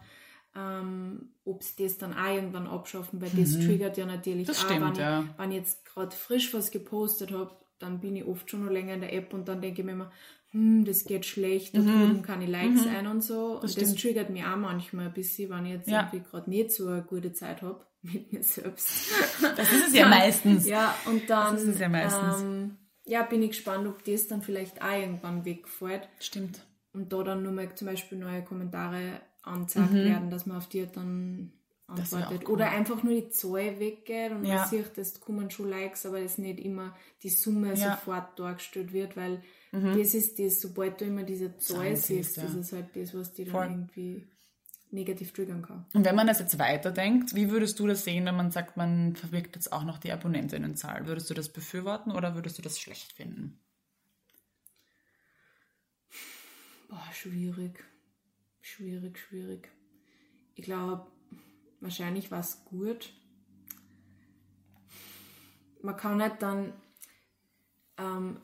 ähm, 0.56 1.30
ob 1.44 1.62
sie 1.62 1.84
das 1.84 1.98
dann 1.98 2.12
auch 2.12 2.34
irgendwann 2.34 2.66
abschaffen, 2.66 3.20
weil 3.20 3.30
das 3.30 3.52
triggert 3.54 3.96
ja 3.96 4.06
natürlich 4.06 4.48
Mhm. 4.48 4.52
Das 4.52 4.64
auch, 4.64 4.68
stimmt, 4.70 4.96
wenn, 4.96 5.02
ja. 5.04 5.20
ich, 5.20 5.38
wenn 5.38 5.50
ich 5.52 5.56
jetzt 5.58 5.84
gerade 5.84 6.14
frisch 6.16 6.52
was 6.54 6.70
gepostet 6.70 7.32
habe, 7.32 7.50
dann 7.78 8.00
bin 8.00 8.16
ich 8.16 8.24
oft 8.24 8.50
schon 8.50 8.64
noch 8.64 8.70
länger 8.72 8.94
in 8.94 9.00
der 9.00 9.12
App 9.14 9.32
und 9.32 9.48
dann 9.48 9.60
denke 9.62 9.80
ich 9.80 9.86
mir 9.86 9.92
immer, 9.92 10.12
hm, 10.50 10.84
das 10.84 11.04
geht 11.04 11.24
schlecht, 11.24 11.76
da 11.76 11.80
drüben 11.80 12.22
keine 12.22 12.46
Likes 12.46 12.84
ein 12.86 13.06
und 13.06 13.22
so. 13.22 13.54
und 13.54 13.64
das 13.64 13.76
Mhm. 13.76 13.80
stimmt. 13.84 14.00
triggert 14.00 14.30
mich 14.30 14.44
auch 14.44 14.56
manchmal 14.56 15.06
ein 15.06 15.12
bisschen, 15.14 15.48
wenn 15.50 15.66
ich 15.66 15.72
jetzt 15.72 15.88
Ja. 15.88 16.00
irgendwie 16.12 16.28
gerade 16.28 16.50
nicht 16.50 16.72
so 16.72 16.88
eine 16.88 17.02
gute 17.02 17.32
Zeit 17.32 17.62
habe 17.62 17.86
mit 18.02 18.32
mir 18.32 18.42
selbst. 18.42 19.10
Das 19.56 19.72
ist 19.72 19.88
es 19.88 19.94
ja 19.94 20.08
meistens. 20.08 20.66
Ja, 20.66 20.94
und 21.06 21.30
dann 21.30 21.54
Das 21.54 21.62
ist 21.62 21.74
es 21.74 21.78
ja 21.80 21.88
meistens. 21.88 22.42
Ähm, 22.42 22.76
ja, 23.06 23.22
bin 23.22 23.42
ich 23.42 23.50
gespannt, 23.50 23.86
ob 23.86 24.04
das 24.04 24.26
dann 24.26 24.42
vielleicht 24.42 24.82
auch 24.82 24.92
irgendwann 24.92 25.44
wegfällt 25.44 26.08
Stimmt. 26.18 26.60
und 26.92 27.12
da 27.12 27.22
dann 27.22 27.42
nur 27.44 27.52
mal 27.52 27.72
zum 27.74 27.86
Beispiel 27.86 28.18
neue 28.18 28.42
Kommentare 28.44 29.20
angezeigt 29.42 29.92
werden, 29.92 30.30
dass 30.30 30.46
man 30.46 30.56
auf 30.58 30.68
die 30.68 30.86
dann 30.86 31.52
Mhm. 31.90 31.96
Das 31.96 32.12
wär 32.12 32.18
auch 32.18 32.22
antwortet. 32.30 32.48
cool. 32.48 32.54
Oder 32.54 32.70
einfach 32.70 33.02
nur 33.02 33.14
die 33.14 33.30
Zahl 33.30 33.80
weggeht 33.80 34.30
und 34.30 34.44
Ja. 34.44 34.58
man 34.58 34.68
sieht, 34.68 34.96
es 34.96 35.18
kommen 35.20 35.50
schon 35.50 35.68
Likes, 35.70 36.06
aber 36.06 36.20
es 36.20 36.38
nicht 36.38 36.60
immer 36.60 36.96
die 37.24 37.30
Summe 37.30 37.74
Ja. 37.74 37.74
Mhm. 37.74 37.98
sofort 37.98 38.38
dargestellt 38.38 38.92
wird, 38.92 39.16
weil 39.16 39.42
das 39.72 40.14
ist 40.14 40.38
das, 40.38 40.60
sobald 40.60 41.00
du 41.00 41.04
immer 41.06 41.24
diese 41.24 41.56
Zahl 41.56 41.96
siehst, 41.96 42.36
ja. 42.36 42.44
ist 42.44 42.54
es 42.54 42.72
halt 42.72 42.94
das, 42.94 43.12
was 43.12 43.32
die 43.32 43.44
dann 43.44 43.52
Voll. 43.52 43.66
irgendwie 43.66 44.28
negativ 44.92 45.32
triggern 45.32 45.62
kann. 45.62 45.84
Und 45.92 46.04
wenn 46.04 46.14
man 46.14 46.26
das 46.28 46.38
jetzt 46.38 46.58
weiterdenkt, 46.60 47.34
wie 47.34 47.50
würdest 47.50 47.78
du 47.80 47.86
das 47.88 48.04
sehen, 48.04 48.24
wenn 48.24 48.36
man 48.36 48.50
sagt, 48.52 48.76
man 48.76 49.14
verwirkt 49.16 49.56
jetzt 49.56 49.72
auch 49.72 49.82
noch 49.84 49.98
die 49.98 50.12
Abonnentinnenzahl? 50.12 51.06
Würdest 51.06 51.28
du 51.30 51.34
das 51.34 51.48
befürworten 51.48 52.12
oder 52.12 52.36
würdest 52.36 52.56
du 52.58 52.62
das 52.62 52.78
schlecht 52.80 53.12
finden? 53.12 53.58
Boah, 56.88 57.08
schwierig. 57.12 57.84
Schwierig, 58.60 59.18
schwierig. 59.18 59.70
Ich 60.54 60.64
glaube, 60.64 61.06
wahrscheinlich 61.80 62.30
war 62.30 62.40
es 62.40 62.64
gut. 62.64 63.12
Man 65.82 65.96
kann 65.96 66.18
nicht 66.18 66.42
dann 66.42 66.72
ähm, 67.96 68.40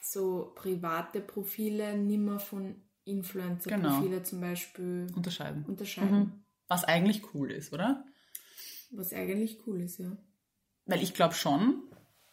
so 0.00 0.52
private 0.54 1.20
Profile 1.20 1.96
nimmer 1.96 2.38
von 2.38 2.76
Influencer-Profile 3.04 4.22
zum 4.22 4.40
Beispiel 4.40 5.06
Unterscheiden. 5.14 5.64
unterscheiden. 5.64 6.44
Was 6.68 6.84
eigentlich 6.84 7.34
cool 7.34 7.50
ist, 7.50 7.72
oder? 7.72 8.04
Was 8.92 9.12
eigentlich 9.12 9.66
cool 9.66 9.80
ist, 9.80 9.98
ja. 9.98 10.16
Weil 10.86 11.02
ich 11.02 11.14
glaube 11.14 11.34
schon, 11.34 11.82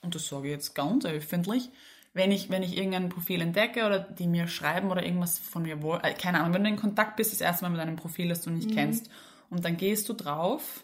und 0.01 0.15
das 0.15 0.27
sage 0.27 0.47
ich 0.47 0.53
jetzt 0.53 0.75
ganz 0.75 1.05
öffentlich, 1.05 1.69
wenn 2.17 2.31
ich, 2.31 2.49
wenn 2.49 2.63
ich 2.63 2.75
irgendein 2.77 3.07
Profil 3.09 3.39
entdecke 3.41 3.85
oder 3.85 3.99
die 3.99 4.27
mir 4.27 4.47
schreiben 4.47 4.91
oder 4.91 5.03
irgendwas 5.05 5.39
von 5.39 5.61
mir 5.63 5.81
wollen, 5.81 6.03
äh, 6.03 6.13
keine 6.13 6.39
Ahnung, 6.41 6.53
wenn 6.53 6.63
du 6.63 6.69
in 6.69 6.75
Kontakt 6.75 7.15
bist 7.15 7.31
das 7.31 7.39
erste 7.41 7.63
Mal 7.63 7.69
mit 7.69 7.79
einem 7.79 7.95
Profil, 7.95 8.27
das 8.29 8.41
du 8.41 8.49
nicht 8.49 8.71
kennst, 8.71 9.09
und 9.49 9.63
dann 9.63 9.77
gehst 9.77 10.09
du 10.09 10.13
drauf 10.13 10.83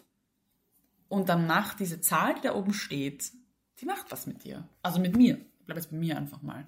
und 1.08 1.28
dann 1.28 1.46
macht 1.46 1.80
diese 1.80 2.00
Zahl, 2.00 2.34
die 2.34 2.40
da 2.42 2.54
oben 2.54 2.72
steht, 2.72 3.32
die 3.80 3.84
macht 3.86 4.10
was 4.10 4.26
mit 4.26 4.44
dir. 4.44 4.66
Also 4.82 5.00
mit 5.00 5.16
mir. 5.16 5.34
Ich 5.60 5.66
glaube 5.66 5.80
jetzt 5.80 5.90
bei 5.90 5.96
mir 5.96 6.16
einfach 6.16 6.42
mal. 6.42 6.66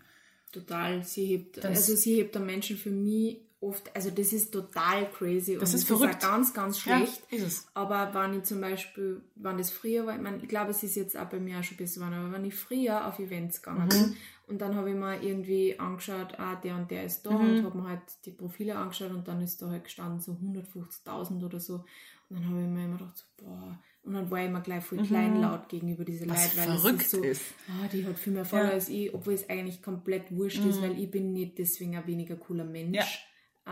Total. 0.53 1.03
Sie 1.05 1.27
hebt, 1.27 1.57
Das- 1.59 1.65
also 1.67 1.95
sie 1.97 2.15
hebt 2.17 2.37
am 2.37 2.47
Menschen 2.47 2.77
für 2.77 2.91
mich 2.91 3.41
oft, 3.61 3.95
also 3.97 4.11
das 4.11 4.33
ist 4.33 4.53
total 4.53 5.11
crazy. 5.11 5.55
Das 5.59 5.71
und 5.71 5.77
ist 5.81 5.91
das 5.91 5.99
verrückt. 5.99 6.23
Ist 6.23 6.29
ganz, 6.29 6.55
ganz 6.55 6.79
schlecht. 6.79 7.23
Ja, 7.31 7.39
ist 7.39 7.43
es. 7.45 7.67
Aber 7.75 8.13
wenn 8.15 8.39
ich 8.39 8.45
zum 8.45 8.61
Beispiel, 8.61 9.23
wenn 9.35 9.59
das 9.59 9.71
früher 9.71 10.07
war, 10.07 10.15
ich, 10.15 10.21
mein, 10.21 10.41
ich 10.41 10.49
glaube, 10.49 10.71
es 10.71 10.83
ist 10.83 10.95
jetzt 10.95 11.17
auch 11.17 11.27
bei 11.27 11.39
mir 11.41 11.59
auch 11.59 11.63
schon 11.65 11.75
ein 11.75 11.79
bisschen 11.79 12.03
geworden, 12.03 12.21
aber 12.27 12.33
wenn 12.35 12.45
ich 12.45 12.55
früher 12.55 13.07
auf 13.07 13.19
Events 13.19 13.63
gegangen 13.63 13.85
Mhm. 13.87 13.89
bin 13.89 14.17
und 14.47 14.59
dann 14.61 14.75
habe 14.77 14.91
ich 14.91 14.97
mir 14.97 15.21
irgendwie 15.23 15.79
angeschaut, 15.79 16.39
ah, 16.39 16.55
der 16.57 16.77
und 16.77 16.91
der 16.91 17.05
ist 17.05 17.25
da 17.27 17.31
Mhm. 17.33 17.59
und 17.59 17.65
habe 17.65 17.79
mir 17.79 17.89
halt 17.89 18.03
die 18.25 18.31
Profile 18.31 18.77
angeschaut 18.77 19.11
und 19.11 19.27
dann 19.27 19.41
ist 19.41 19.61
da 19.61 19.69
halt 19.71 19.85
gestanden 19.85 20.21
so 20.21 20.33
150.000 20.33 21.45
oder 21.45 21.61
so. 21.61 21.85
Und 22.29 22.39
dann 22.41 22.49
habe 22.49 22.61
ich 22.63 22.67
mir 22.69 22.85
immer 22.85 22.99
gedacht, 22.99 23.17
so, 23.17 23.25
boah, 23.45 23.79
und 24.03 24.15
dann 24.15 24.31
war 24.31 24.39
ich 24.41 24.47
immer 24.47 24.61
gleich 24.61 24.85
voll 24.85 25.03
kleinlaut 25.03 25.69
gegenüber 25.69 26.05
diese 26.05 26.27
Mhm. 26.27 26.31
Was 26.31 26.55
Leute, 26.57 26.69
weil 26.71 26.79
verrückt 26.79 27.01
es 27.01 27.05
ist 27.07 27.11
so, 27.13 27.23
ist. 27.23 27.43
ah, 27.69 27.89
die 27.93 28.05
hat 28.07 28.19
viel 28.19 28.33
mehr 28.33 28.45
Follower 28.45 28.65
Ja. 28.67 28.71
Mhm. 28.71 28.75
als 28.75 28.89
ich, 28.89 29.15
obwohl 29.15 29.35
es 29.35 29.49
eigentlich 29.49 29.83
komplett 29.83 30.31
wurscht 30.35 30.65
ist, 30.65 30.81
weil 30.83 30.99
ich 30.99 31.11
bin 31.11 31.33
nicht 31.33 31.59
deswegen 31.59 31.97
ein 31.97 32.07
weniger 32.07 32.37
cooler 32.37 32.65
Mensch. 32.65 32.97
Ja. 32.97 33.05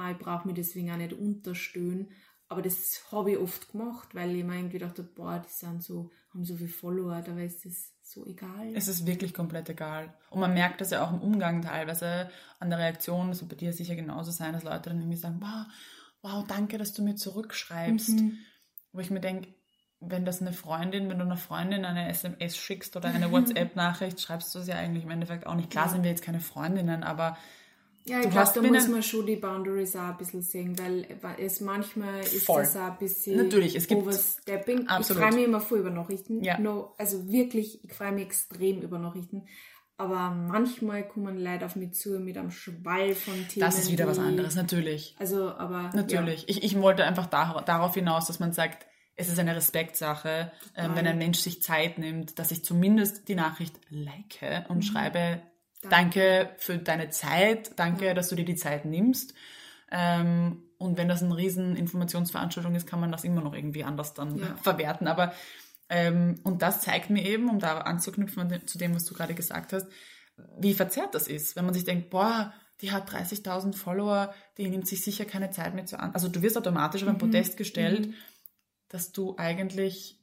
Ah, 0.00 0.10
ich 0.10 0.18
brauche 0.18 0.46
mich 0.48 0.56
deswegen 0.56 0.90
auch 0.90 0.96
nicht 0.96 1.12
unterstehen. 1.12 2.08
Aber 2.48 2.62
das 2.62 3.02
habe 3.10 3.32
ich 3.32 3.38
oft 3.38 3.72
gemacht, 3.72 4.14
weil 4.14 4.36
ich 4.36 4.44
mir 4.44 4.56
irgendwie 4.56 4.78
dachte, 4.78 5.02
boah, 5.02 5.42
die 5.44 5.52
sind 5.52 5.82
so, 5.82 6.10
haben 6.32 6.44
so 6.44 6.56
viele 6.56 6.68
Follower, 6.68 7.22
dabei 7.22 7.46
ist 7.46 7.64
das 7.64 7.92
so 8.02 8.26
egal. 8.26 8.72
Es 8.74 8.86
ist 8.86 9.06
wirklich 9.06 9.32
komplett 9.32 9.68
egal. 9.70 10.14
Und 10.30 10.40
man 10.40 10.52
merkt 10.52 10.80
das 10.80 10.90
ja 10.90 11.04
auch 11.04 11.12
im 11.12 11.20
Umgang 11.20 11.62
teilweise 11.62 12.30
an 12.60 12.68
der 12.70 12.78
Reaktion, 12.78 13.28
das 13.28 13.40
wird 13.40 13.50
bei 13.50 13.56
dir 13.56 13.72
sicher 13.72 13.96
genauso 13.96 14.30
sein, 14.30 14.52
dass 14.52 14.62
Leute 14.62 14.90
dann 14.90 15.00
irgendwie 15.00 15.16
sagen, 15.16 15.40
wow, 15.40 15.66
wow, 16.20 16.44
danke, 16.46 16.76
dass 16.76 16.92
du 16.92 17.02
mir 17.02 17.16
zurückschreibst. 17.16 18.10
Mhm. 18.10 18.38
Wo 18.92 19.00
ich 19.00 19.10
mir 19.10 19.20
denke, 19.20 19.48
wenn 20.00 20.24
das 20.24 20.40
eine 20.40 20.52
Freundin, 20.52 21.08
wenn 21.08 21.18
du 21.18 21.24
einer 21.24 21.36
Freundin 21.36 21.84
eine 21.84 22.08
SMS 22.08 22.56
schickst 22.56 22.94
oder 22.96 23.08
eine 23.08 23.30
WhatsApp-Nachricht, 23.32 24.20
schreibst 24.20 24.54
du 24.54 24.58
es 24.58 24.66
ja 24.66 24.76
eigentlich 24.76 25.04
im 25.04 25.10
Endeffekt 25.10 25.46
auch 25.46 25.54
nicht. 25.54 25.70
Klar 25.70 25.88
sind 25.88 26.02
wir 26.02 26.10
jetzt 26.10 26.22
keine 26.22 26.40
Freundinnen, 26.40 27.02
aber 27.02 27.38
Ja, 28.06 28.20
ich 28.20 28.28
glaube, 28.30 28.50
da 28.54 28.62
muss 28.62 28.88
man 28.88 29.02
schon 29.02 29.24
die 29.24 29.36
Boundaries 29.36 29.96
auch 29.96 30.00
ein 30.02 30.16
bisschen 30.18 30.42
sehen, 30.42 30.78
weil 30.78 31.06
es 31.38 31.60
manchmal 31.62 32.20
ist 32.20 32.44
Voll. 32.44 32.60
das 32.62 32.76
auch 32.76 32.92
ein 32.92 32.98
bisschen 32.98 33.36
Natürlich, 33.38 33.74
es 33.74 33.86
gibt- 33.86 34.02
Overstepping. 34.02 34.82
Ich 34.82 34.88
Absolut. 34.90 35.22
freue 35.22 35.32
mich 35.34 35.44
immer 35.46 35.60
voll 35.60 35.78
über 35.78 35.90
Nachrichten. 35.90 36.44
Ja. 36.44 36.58
No, 36.58 36.94
also 36.98 37.26
wirklich, 37.32 37.82
ich 37.82 37.92
freue 37.94 38.12
mich 38.12 38.24
extrem 38.26 38.82
über 38.82 38.98
Nachrichten. 38.98 39.46
Aber 39.96 40.30
manchmal 40.32 41.06
kommen 41.06 41.38
Leute 41.38 41.64
auf 41.64 41.76
mich 41.76 41.92
zu 41.94 42.18
mit 42.18 42.36
einem 42.36 42.50
Schwall 42.50 43.14
von 43.14 43.34
Themen. 43.48 43.64
das 43.64 43.78
ist 43.78 43.90
wieder 43.92 44.06
was 44.06 44.18
die- 44.18 44.24
anderes, 44.24 44.54
natürlich. 44.56 45.14
Also, 45.18 45.50
aber. 45.50 45.90
Natürlich. 45.94 46.48
Ich, 46.48 46.62
ich 46.64 46.78
wollte 46.80 47.04
einfach 47.04 47.26
da, 47.26 47.62
darauf 47.64 47.94
hinaus, 47.94 48.26
dass 48.26 48.40
man 48.40 48.52
sagt, 48.52 48.86
es 49.16 49.28
ist 49.28 49.38
eine 49.38 49.54
Respektsache, 49.54 50.50
ähm, 50.76 50.90
wenn 50.94 51.06
ein 51.06 51.16
Mensch 51.18 51.38
sich 51.38 51.62
Zeit 51.62 51.98
nimmt, 51.98 52.38
dass 52.40 52.50
ich 52.50 52.64
zumindest 52.64 53.28
die 53.28 53.36
Nachricht 53.36 53.80
like 53.88 54.42
Mhm. 54.42 54.64
und 54.68 54.82
schreibe, 54.84 55.40
danke 55.90 56.50
für 56.58 56.78
deine 56.78 57.10
Zeit, 57.10 57.72
danke, 57.78 58.14
dass 58.14 58.28
du 58.28 58.34
dir 58.36 58.44
die 58.44 58.56
Zeit 58.56 58.84
nimmst. 58.84 59.34
Ähm, 59.90 60.62
und 60.78 60.98
wenn 60.98 61.08
das 61.08 61.22
eine 61.22 61.36
riesen 61.36 61.76
Informationsveranstaltung 61.76 62.74
ist, 62.74 62.86
kann 62.86 63.00
man 63.00 63.12
das 63.12 63.24
immer 63.24 63.40
noch 63.40 63.54
irgendwie 63.54 63.84
anders 63.84 64.14
dann 64.14 64.38
Ja. 64.38 64.56
verwerten. 64.62 65.06
Aber 65.06 65.32
ähm, 65.88 66.40
und 66.44 66.62
das 66.62 66.80
zeigt 66.80 67.10
mir 67.10 67.24
eben, 67.24 67.48
um 67.48 67.58
da 67.58 67.78
anzuknüpfen 67.78 68.66
zu 68.66 68.78
dem, 68.78 68.94
was 68.94 69.04
du 69.04 69.14
gerade 69.14 69.34
gesagt 69.34 69.72
hast, 69.72 69.86
wie 70.58 70.74
verzerrt 70.74 71.14
das 71.14 71.28
ist, 71.28 71.54
wenn 71.56 71.64
man 71.64 71.74
sich 71.74 71.84
denkt, 71.84 72.10
boah, 72.10 72.52
die 72.80 72.90
hat 72.90 73.08
30.000 73.10 73.76
Follower, 73.76 74.34
die 74.58 74.68
nimmt 74.68 74.88
sich 74.88 75.04
sicher 75.04 75.24
keine 75.24 75.50
Zeit 75.50 75.74
mehr 75.74 75.86
zu 75.86 76.00
an. 76.00 76.12
Also 76.12 76.28
du 76.28 76.42
wirst 76.42 76.58
automatisch 76.58 77.02
Mhm. 77.02 77.08
auf 77.08 77.14
ein 77.14 77.18
Podest 77.18 77.56
gestellt, 77.56 78.14
dass 78.88 79.12
du 79.12 79.36
eigentlich 79.38 80.18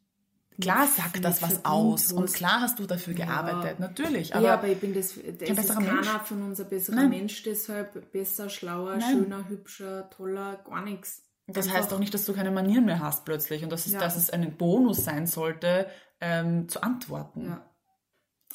klar 0.60 0.88
sagt 0.88 1.24
das 1.24 1.42
was 1.42 1.64
aus 1.66 2.12
und 2.12 2.32
klar 2.34 2.62
hast 2.62 2.80
du 2.80 2.86
dafür 2.86 3.14
gearbeitet, 3.14 3.80
natürlich. 3.80 4.36
Aber 4.36 4.46
ja, 4.46 4.54
aber 4.56 4.68
ich 4.68 4.80
bin 4.80 4.94
das, 4.94 5.14
das 5.16 5.50
ist 5.50 5.56
besserer 5.56 5.76
keiner 5.80 5.94
Mensch. 5.94 6.08
von 6.26 6.42
uns 6.44 6.60
ein 6.60 6.70
besserer 6.70 6.96
Nein. 6.98 7.10
Mensch, 7.10 7.44
deshalb 7.44 8.12
besser, 8.12 8.50
schlauer, 8.50 8.98
Nein. 8.98 9.12
schöner, 9.24 9.48
hübscher, 9.50 10.10
toller, 10.10 10.58
gar 10.64 10.82
nichts. 10.84 11.24
das 11.48 11.66
Einfach- 11.68 11.80
heißt 11.80 11.94
auch 11.94 12.00
nicht, 12.00 12.14
dass 12.14 12.26
du 12.26 12.34
keine 12.34 12.52
Manieren 12.52 12.86
mehr 12.86 13.00
hast 13.00 13.26
plötzlich 13.26 13.64
und 13.64 13.72
dass 13.72 13.86
es, 13.86 13.94
Ja. 13.94 14.00
dass 14.00 14.16
es 14.16 14.30
ein 14.30 14.56
Bonus 14.58 15.04
sein 15.04 15.28
sollte, 15.28 15.88
ähm, 16.22 16.70
zu 16.70 16.82
antworten. 16.84 17.46
Ja, 17.46 17.66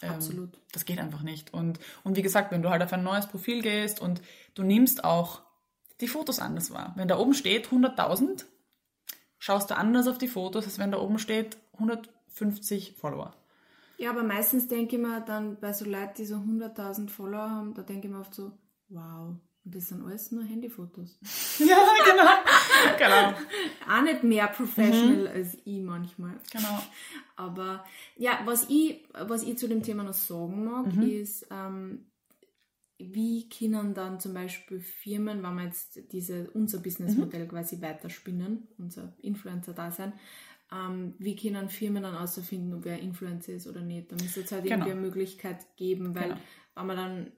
Ähm, 0.03 0.11
absolut. 0.11 0.61
Das 0.73 0.85
geht 0.85 0.99
einfach 0.99 1.23
nicht. 1.23 1.53
Und, 1.53 1.79
und 2.05 2.17
wie 2.17 2.23
gesagt, 2.23 2.53
wenn 2.53 2.63
du 2.63 2.71
halt 2.71 2.83
auf 2.83 2.93
ein 2.93 3.03
neues 3.03 3.27
Profil 3.27 3.61
gehst 3.63 4.01
und 4.01 4.21
du 4.55 4.63
nimmst 4.63 5.05
auch 5.05 5.43
die 6.01 6.09
Fotos 6.09 6.39
anders 6.39 6.71
wahr. 6.71 6.93
Wenn 6.97 7.09
da 7.09 7.19
oben 7.19 7.33
steht 7.35 7.71
100.000, 7.71 8.45
schaust 9.39 9.71
du 9.71 9.77
anders 9.77 10.07
auf 10.07 10.19
die 10.19 10.29
Fotos, 10.29 10.65
als 10.65 10.79
wenn 10.79 10.93
da 10.93 10.99
oben 10.99 11.19
steht 11.19 11.57
150 11.79 12.95
Follower. 12.97 13.35
Ja, 13.99 14.11
aber 14.11 14.23
meistens 14.23 14.69
denke 14.69 14.97
ich 14.97 15.03
mir 15.03 15.21
dann 15.23 15.59
bei 15.59 15.73
so 15.73 15.85
Leuten, 15.85 16.15
die 16.19 16.27
so 16.27 16.37
100.000 16.37 17.09
Follower 17.09 17.51
haben, 17.51 17.75
da 17.75 17.83
denke 17.83 18.09
ich 18.09 18.13
mir 18.13 18.21
oft 18.21 18.35
so, 18.35 18.53
wow, 18.89 19.35
und 19.67 19.75
das 19.75 19.89
sind 19.89 20.07
alles 20.07 20.31
nur 20.31 20.45
Handyfotos. 20.45 21.19
ja, 21.59 21.77
genau. 22.05 22.31
genau. 22.99 23.37
Auch 23.91 24.03
nicht 24.03 24.23
mehr 24.23 24.47
professional 24.47 25.23
mhm. 25.23 25.27
als 25.27 25.59
ich 25.65 25.81
manchmal. 25.81 26.39
Genau. 26.53 26.83
Aber 27.35 27.85
ja, 28.17 28.39
was 28.45 28.67
ich, 28.69 29.03
was 29.13 29.43
ich 29.43 29.59
zu 29.59 29.67
dem 29.67 29.83
Thema 29.83 30.05
noch 30.05 30.15
sagen 30.15 30.65
mag, 30.65 30.95
mhm. 30.95 31.03
ist, 31.03 31.49
ähm, 31.51 32.07
wie 32.99 33.49
können 33.49 33.93
dann 33.93 34.21
zum 34.21 34.35
Beispiel 34.35 34.79
Firmen, 34.79 35.43
wenn 35.43 35.55
wir 35.57 35.65
jetzt 35.65 36.13
diese, 36.13 36.49
unser 36.53 36.79
Businessmodell 36.79 37.45
mhm. 37.45 37.49
quasi 37.49 37.83
weiterspinnen, 37.83 38.69
unser 38.79 39.15
Influencer-Dasein, 39.21 40.13
ähm, 40.73 41.15
wie 41.19 41.37
können 41.37 41.69
Firmen 41.69 42.03
dann 42.03 42.17
außerfinden, 42.17 42.75
ob 42.75 42.85
wer 42.85 42.99
Influencer 42.99 43.55
ist 43.55 43.67
oder 43.67 43.81
nicht. 43.81 44.11
Da 44.11 44.17
muss 44.17 44.37
es 44.37 44.51
halt 44.51 44.65
genau. 44.65 44.77
irgendwie 44.77 44.93
eine 44.93 45.01
Möglichkeit 45.01 45.77
geben, 45.77 46.15
weil 46.15 46.31
genau. 46.31 46.41
wenn 46.75 46.87
man 46.87 46.97
dann 46.97 47.33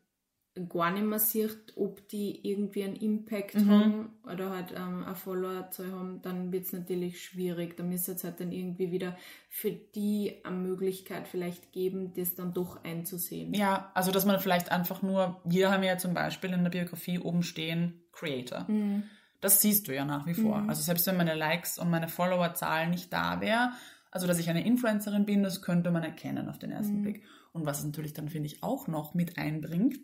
gar 0.68 0.90
nicht 0.90 1.04
mehr 1.04 1.18
sieht, 1.18 1.76
ob 1.76 2.08
die 2.08 2.48
irgendwie 2.48 2.84
einen 2.84 2.96
Impact 2.96 3.54
mhm. 3.54 3.70
haben 3.70 4.12
oder 4.24 4.50
halt 4.50 4.72
ähm, 4.72 5.04
eine 5.04 5.14
Followerzahl 5.14 5.92
haben, 5.92 6.22
dann 6.22 6.52
wird 6.52 6.64
es 6.64 6.72
natürlich 6.72 7.22
schwierig. 7.22 7.76
Da 7.76 7.84
müsste 7.84 8.12
es 8.12 8.24
halt 8.24 8.40
dann 8.40 8.50
irgendwie 8.50 8.90
wieder 8.90 9.16
für 9.48 9.70
die 9.70 10.40
eine 10.44 10.56
Möglichkeit 10.56 11.28
vielleicht 11.28 11.72
geben, 11.72 12.12
das 12.14 12.34
dann 12.34 12.54
doch 12.54 12.82
einzusehen. 12.82 13.54
Ja, 13.54 13.90
also 13.94 14.10
dass 14.10 14.24
man 14.24 14.40
vielleicht 14.40 14.72
einfach 14.72 15.02
nur, 15.02 15.40
wir 15.44 15.70
haben 15.70 15.82
ja 15.82 15.98
zum 15.98 16.14
Beispiel 16.14 16.52
in 16.52 16.64
der 16.64 16.70
Biografie 16.70 17.18
oben 17.18 17.42
stehen, 17.42 18.02
Creator. 18.12 18.64
Mhm. 18.68 19.04
Das 19.40 19.60
siehst 19.60 19.88
du 19.88 19.94
ja 19.94 20.04
nach 20.04 20.26
wie 20.26 20.34
vor. 20.34 20.58
Mhm. 20.58 20.68
Also 20.68 20.82
selbst 20.82 21.06
wenn 21.06 21.16
meine 21.16 21.34
Likes 21.34 21.78
und 21.78 21.90
meine 21.90 22.08
Followerzahl 22.08 22.88
nicht 22.88 23.12
da 23.12 23.40
wäre, 23.40 23.72
also 24.10 24.26
dass 24.26 24.38
ich 24.38 24.48
eine 24.48 24.64
Influencerin 24.64 25.26
bin, 25.26 25.42
das 25.42 25.62
könnte 25.62 25.90
man 25.90 26.02
erkennen 26.02 26.48
auf 26.48 26.58
den 26.58 26.70
ersten 26.70 26.98
mhm. 26.98 27.02
Blick. 27.02 27.24
Und 27.52 27.66
was 27.66 27.80
es 27.80 27.84
natürlich 27.84 28.14
dann, 28.14 28.28
finde 28.28 28.46
ich, 28.46 28.62
auch 28.62 28.88
noch 28.88 29.14
mit 29.14 29.38
einbringt, 29.38 29.98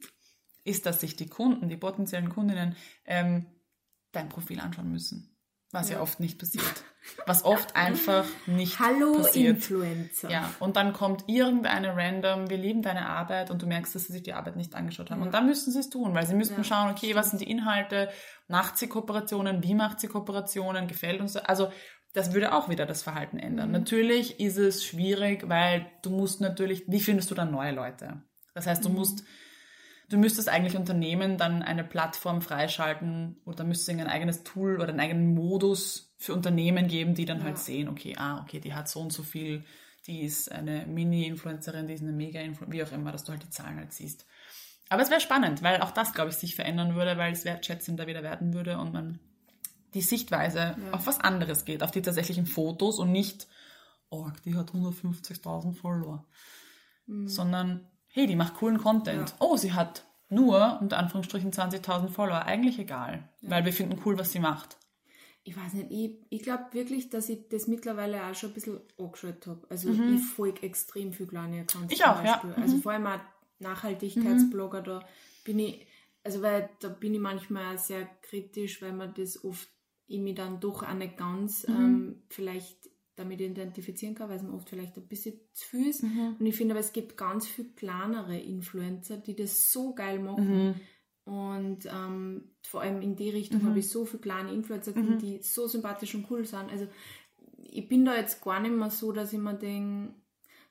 ist, 0.65 0.87
dass 0.87 1.01
sich 1.01 1.17
die 1.17 1.29
Kunden, 1.29 1.69
die 1.69 1.77
potenziellen 1.77 2.29
Kundinnen, 2.29 2.77
ähm, 3.05 3.47
dein 4.13 4.29
Profil 4.29 4.61
anschauen 4.61 4.91
müssen. 4.91 5.34
Was 5.75 5.91
ja. 5.91 5.97
ja, 5.97 6.03
oft 6.03 6.21
nicht 6.21 6.39
passiert. 6.39 6.65
Was 7.27 7.45
oft 7.45 7.77
einfach 7.77 8.25
nicht 8.47 8.79
Hallo 8.79 9.19
passiert. 9.19 9.57
Influencer. 9.57 10.31
Ja, 10.31 10.51
und 10.59 10.77
dann 10.77 10.95
kommt 10.95 11.25
irgendeine 11.27 11.95
random, 11.95 12.49
wir 12.49 12.57
lieben 12.57 12.81
deine 12.81 13.07
Arbeit 13.07 13.51
und 13.51 13.61
du 13.61 13.67
merkst, 13.67 13.95
dass 13.95 14.05
sie 14.05 14.15
sich 14.15 14.23
die 14.23 14.33
Arbeit 14.33 14.57
nicht 14.57 14.75
angeschaut 14.75 15.11
haben. 15.11 15.21
Ja. 15.21 15.27
Und 15.27 15.35
dann 15.35 15.47
müssen 15.47 15.71
sie 15.71 15.81
es 15.81 15.91
tun, 15.91 16.15
weil 16.15 16.27
sie 16.27 16.35
müssten 16.35 16.57
ja. 16.57 16.65
schauen, 16.65 16.91
okay, 16.91 17.15
was 17.15 17.31
sind 17.31 17.43
die 17.43 17.51
Inhalte, 17.51 18.09
macht 18.49 18.79
sie 18.79 18.89
Kooperationen, 18.89 19.63
wie 19.63 19.75
macht 19.75 20.01
sie 20.01 20.09
Kooperationen, 20.09 20.87
gefällt 20.87 21.21
uns. 21.21 21.37
Also 21.37 21.71
das 22.15 22.33
würde 22.33 22.55
auch 22.55 22.69
wieder 22.69 22.87
das 22.87 23.03
Verhalten 23.03 23.39
ändern. 23.39 23.69
Mhm. 23.69 23.75
Natürlich 23.75 24.41
ist 24.41 24.57
es 24.57 24.85
schwierig, 24.85 25.49
weil 25.49 25.87
du 26.03 26.11
musst 26.11 26.41
natürlich, 26.41 26.85
wie 26.87 27.01
findest 27.01 27.31
du 27.31 27.35
dann 27.35 27.51
neue 27.51 27.73
Leute? 27.73 28.23
Das 28.55 28.67
heißt, 28.67 28.85
du 28.85 28.89
mhm. 28.89 28.95
musst 28.95 29.25
du 30.15 30.21
müsstest 30.21 30.49
eigentlich 30.49 30.77
Unternehmen 30.77 31.39
dann 31.39 31.63
eine 31.63 31.83
Plattform 31.83 32.41
freischalten 32.41 33.37
oder 33.45 33.65
müsstest 33.65 33.91
ein 33.91 34.07
eigenes 34.07 34.45
Tool 34.45 34.77
oder 34.77 34.91
einen 34.91 35.01
eigenen 35.01 35.35
Modus 35.35 36.15
für 36.19 36.33
Unternehmen 36.35 36.87
geben, 36.87 37.15
die 37.15 37.25
dann 37.25 37.39
halt 37.39 37.55
ja. 37.55 37.57
halt 37.57 37.59
sehen, 37.59 37.89
okay, 37.89 38.15
ah, 38.17 38.41
okay, 38.41 38.61
die 38.61 38.75
hat 38.75 38.89
so 38.89 39.01
und 39.01 39.13
so 39.13 39.25
viel, 39.25 39.65
die 40.07 40.23
ist 40.23 40.53
eine 40.53 40.87
Mini-Influencerin, 40.87 41.89
die 41.89 41.95
ist 41.95 42.03
eine 42.03 42.13
Mega-Influencerin, 42.13 42.73
wie 42.73 42.85
auch 42.85 42.93
immer, 42.93 43.11
dass 43.11 43.25
du 43.25 43.33
halt 43.33 43.43
die 43.43 43.51
Zahlen 43.51 43.77
halt 43.77 43.93
siehst. 43.93 44.25
Aber 44.89 45.03
es 45.03 45.11
wäre 45.11 45.21
spannend, 45.21 45.63
weil 45.63 45.81
auch 45.81 45.91
das, 45.91 46.13
glaube 46.13 46.31
ich, 46.31 46.37
sich 46.37 46.55
verändern 46.55 46.95
würde, 46.95 47.19
weil 47.19 47.33
es 47.33 47.45
wertschätzender 47.45 48.07
wieder 48.07 48.23
werden 48.23 48.55
würde 48.55 48.79
und 48.79 48.93
man 48.93 49.19
die 49.95 50.03
Sichtweise 50.03 50.77
ja. 50.79 50.93
auf 50.93 51.09
was 51.09 51.19
anderes 51.19 51.65
geht, 51.65 51.83
auf 51.83 51.91
die 51.91 52.03
tatsächlichen 52.03 52.47
Fotos 52.47 53.01
und 53.01 53.11
nicht, 53.11 53.49
oh, 54.11 54.31
die 54.45 54.55
hat 54.55 54.71
150.000 54.71 55.75
Follower, 55.75 56.25
mhm. 57.07 57.27
sondern 57.27 57.89
hey, 58.15 58.29
die 58.29 58.37
macht 58.37 58.55
coolen 58.55 58.79
Content. 58.79 59.31
Ja. 59.31 59.37
Oh, 59.41 59.57
sie 59.57 59.73
hat 59.73 60.07
nur, 60.29 60.79
unter 60.81 60.99
Anführungsstrichen, 60.99 61.53
20.000 61.53 62.09
Follower. 62.09 62.43
Eigentlich 62.43 62.79
egal, 62.79 63.29
ja. 63.41 63.51
weil 63.51 63.65
wir 63.65 63.73
finden 63.73 64.01
cool, 64.05 64.17
was 64.19 64.31
sie 64.31 64.39
macht. 64.39 64.79
Ich 65.43 65.57
weiß 65.57 65.75
nicht, 65.75 65.91
ich, 65.91 66.17
ich 66.31 66.43
glaube 66.43 66.65
wirklich, 66.73 67.11
dass 67.11 67.29
ich 67.29 67.49
das 67.51 67.67
mittlerweile 67.67 68.25
auch 68.25 68.35
schon 68.35 68.51
ein 68.51 68.55
bisschen 68.55 68.81
angeschaut 68.99 69.47
habe. 69.47 69.67
Also 69.69 69.91
mhm. 69.91 70.15
ich 70.15 70.23
folge 70.23 70.63
extrem 70.63 71.13
viel 71.13 71.27
kleine 71.27 71.63
Accounts. 71.63 71.93
Ich 71.93 72.05
auch, 72.05 72.25
ja. 72.25 72.41
Mhm. 72.43 72.63
Also 72.63 72.79
vor 72.79 72.93
allem 72.93 73.07
auch 73.07 73.21
Nachhaltigkeitsblogger, 73.59 74.81
mhm. 74.81 74.85
da 74.85 75.01
bin 75.45 75.59
ich, 75.59 75.87
also 76.23 76.41
weil 76.41 76.71
da 76.81 76.89
bin 76.89 77.15
ich 77.15 77.21
manchmal 77.21 77.77
sehr 77.79 78.07
kritisch, 78.23 78.81
weil 78.81 78.93
man 78.93 79.13
das 79.13 79.45
oft 79.45 79.69
ich 80.07 80.21
mich 80.21 80.35
dann 80.35 80.61
doch 80.61 80.83
auch 80.83 80.95
nicht 80.95 81.17
ganz 81.17 81.67
mhm. 81.67 81.75
ähm, 81.75 82.23
vielleicht 82.29 82.91
damit 83.17 83.41
identifizieren 83.41 84.15
kann, 84.15 84.29
weil 84.29 84.37
es 84.37 84.43
mir 84.43 84.53
oft 84.53 84.69
vielleicht 84.69 84.97
ein 84.97 85.07
bisschen 85.07 85.35
zu 85.53 85.69
viel 85.69 85.89
ist. 85.89 86.03
Mhm. 86.03 86.37
Und 86.39 86.47
ich 86.47 86.57
finde 86.57 86.75
aber, 86.75 86.81
es 86.81 86.93
gibt 86.93 87.17
ganz 87.17 87.47
viel 87.47 87.73
kleinere 87.75 88.37
Influencer, 88.37 89.19
die 89.19 89.37
das 89.37 89.71
so 89.71 89.95
geil 89.95 90.19
machen. 90.19 90.67
Mhm. 90.67 90.75
Und 91.25 91.87
ähm, 91.87 92.51
vor 92.67 92.83
allem 92.83 93.01
in 93.01 93.17
die 93.17 93.31
Richtung 93.31 93.63
mhm. 93.63 93.69
habe 93.69 93.79
ich 93.79 93.89
so 93.89 94.05
viele 94.05 94.21
kleine 94.21 94.53
Influencer 94.53 94.97
mhm. 94.97 95.19
die 95.19 95.41
so 95.43 95.67
sympathisch 95.67 96.15
und 96.15 96.31
cool 96.31 96.45
sind. 96.45 96.71
Also 96.71 96.87
ich 97.63 97.89
bin 97.89 98.05
da 98.05 98.15
jetzt 98.17 98.43
gar 98.43 98.61
nicht 98.61 98.75
mehr 98.75 98.91
so, 98.91 99.13
dass 99.13 99.33
ich 99.33 99.39
mir 99.39 99.55
denke, 99.55 100.15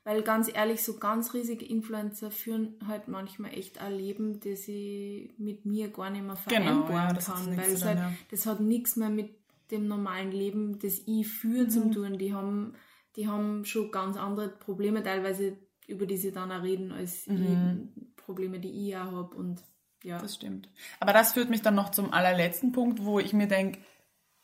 weil 0.04 0.22
ganz 0.22 0.50
ehrlich, 0.52 0.84
so 0.84 0.98
ganz 0.98 1.32
riesige 1.32 1.64
Influencer 1.64 2.30
führen 2.30 2.76
halt 2.86 3.08
manchmal 3.08 3.54
echt 3.54 3.80
ein 3.80 3.94
Leben, 3.94 4.38
das 4.38 4.68
ich 4.68 5.32
mit 5.38 5.64
mir 5.64 5.88
gar 5.88 6.10
nicht 6.10 6.24
mehr 6.24 6.36
vereinbaren 6.36 6.86
genau, 6.86 6.98
ja, 6.98 7.14
kann. 7.14 7.56
Weil 7.56 7.70
es 7.70 7.84
halt, 7.84 7.98
ja. 7.98 8.12
das 8.30 8.44
hat 8.44 8.60
nichts 8.60 8.96
mehr 8.96 9.08
mit 9.08 9.34
dem 9.70 9.88
normalen 9.88 10.30
Leben, 10.30 10.78
das 10.78 11.00
ich 11.06 11.26
führe, 11.28 11.64
mhm. 11.64 11.70
zum 11.70 11.92
tun. 11.92 12.18
Die 12.18 12.34
haben, 12.34 12.74
die 13.16 13.28
haben 13.28 13.64
schon 13.64 13.90
ganz 13.90 14.16
andere 14.16 14.48
Probleme 14.48 15.02
teilweise, 15.02 15.56
über 15.86 16.06
die 16.06 16.16
sie 16.16 16.32
dann 16.32 16.52
auch 16.52 16.62
reden, 16.62 16.92
als 16.92 17.26
mhm. 17.26 17.90
Probleme, 18.16 18.58
die 18.60 18.88
ich 18.88 18.96
auch 18.96 19.12
habe. 19.12 19.34
Und 19.36 19.62
ja. 20.02 20.18
Das 20.18 20.34
stimmt. 20.34 20.68
Aber 21.00 21.12
das 21.12 21.32
führt 21.32 21.50
mich 21.50 21.62
dann 21.62 21.74
noch 21.74 21.90
zum 21.90 22.12
allerletzten 22.12 22.72
Punkt, 22.72 23.04
wo 23.04 23.18
ich 23.18 23.32
mir 23.32 23.48
denke, 23.48 23.80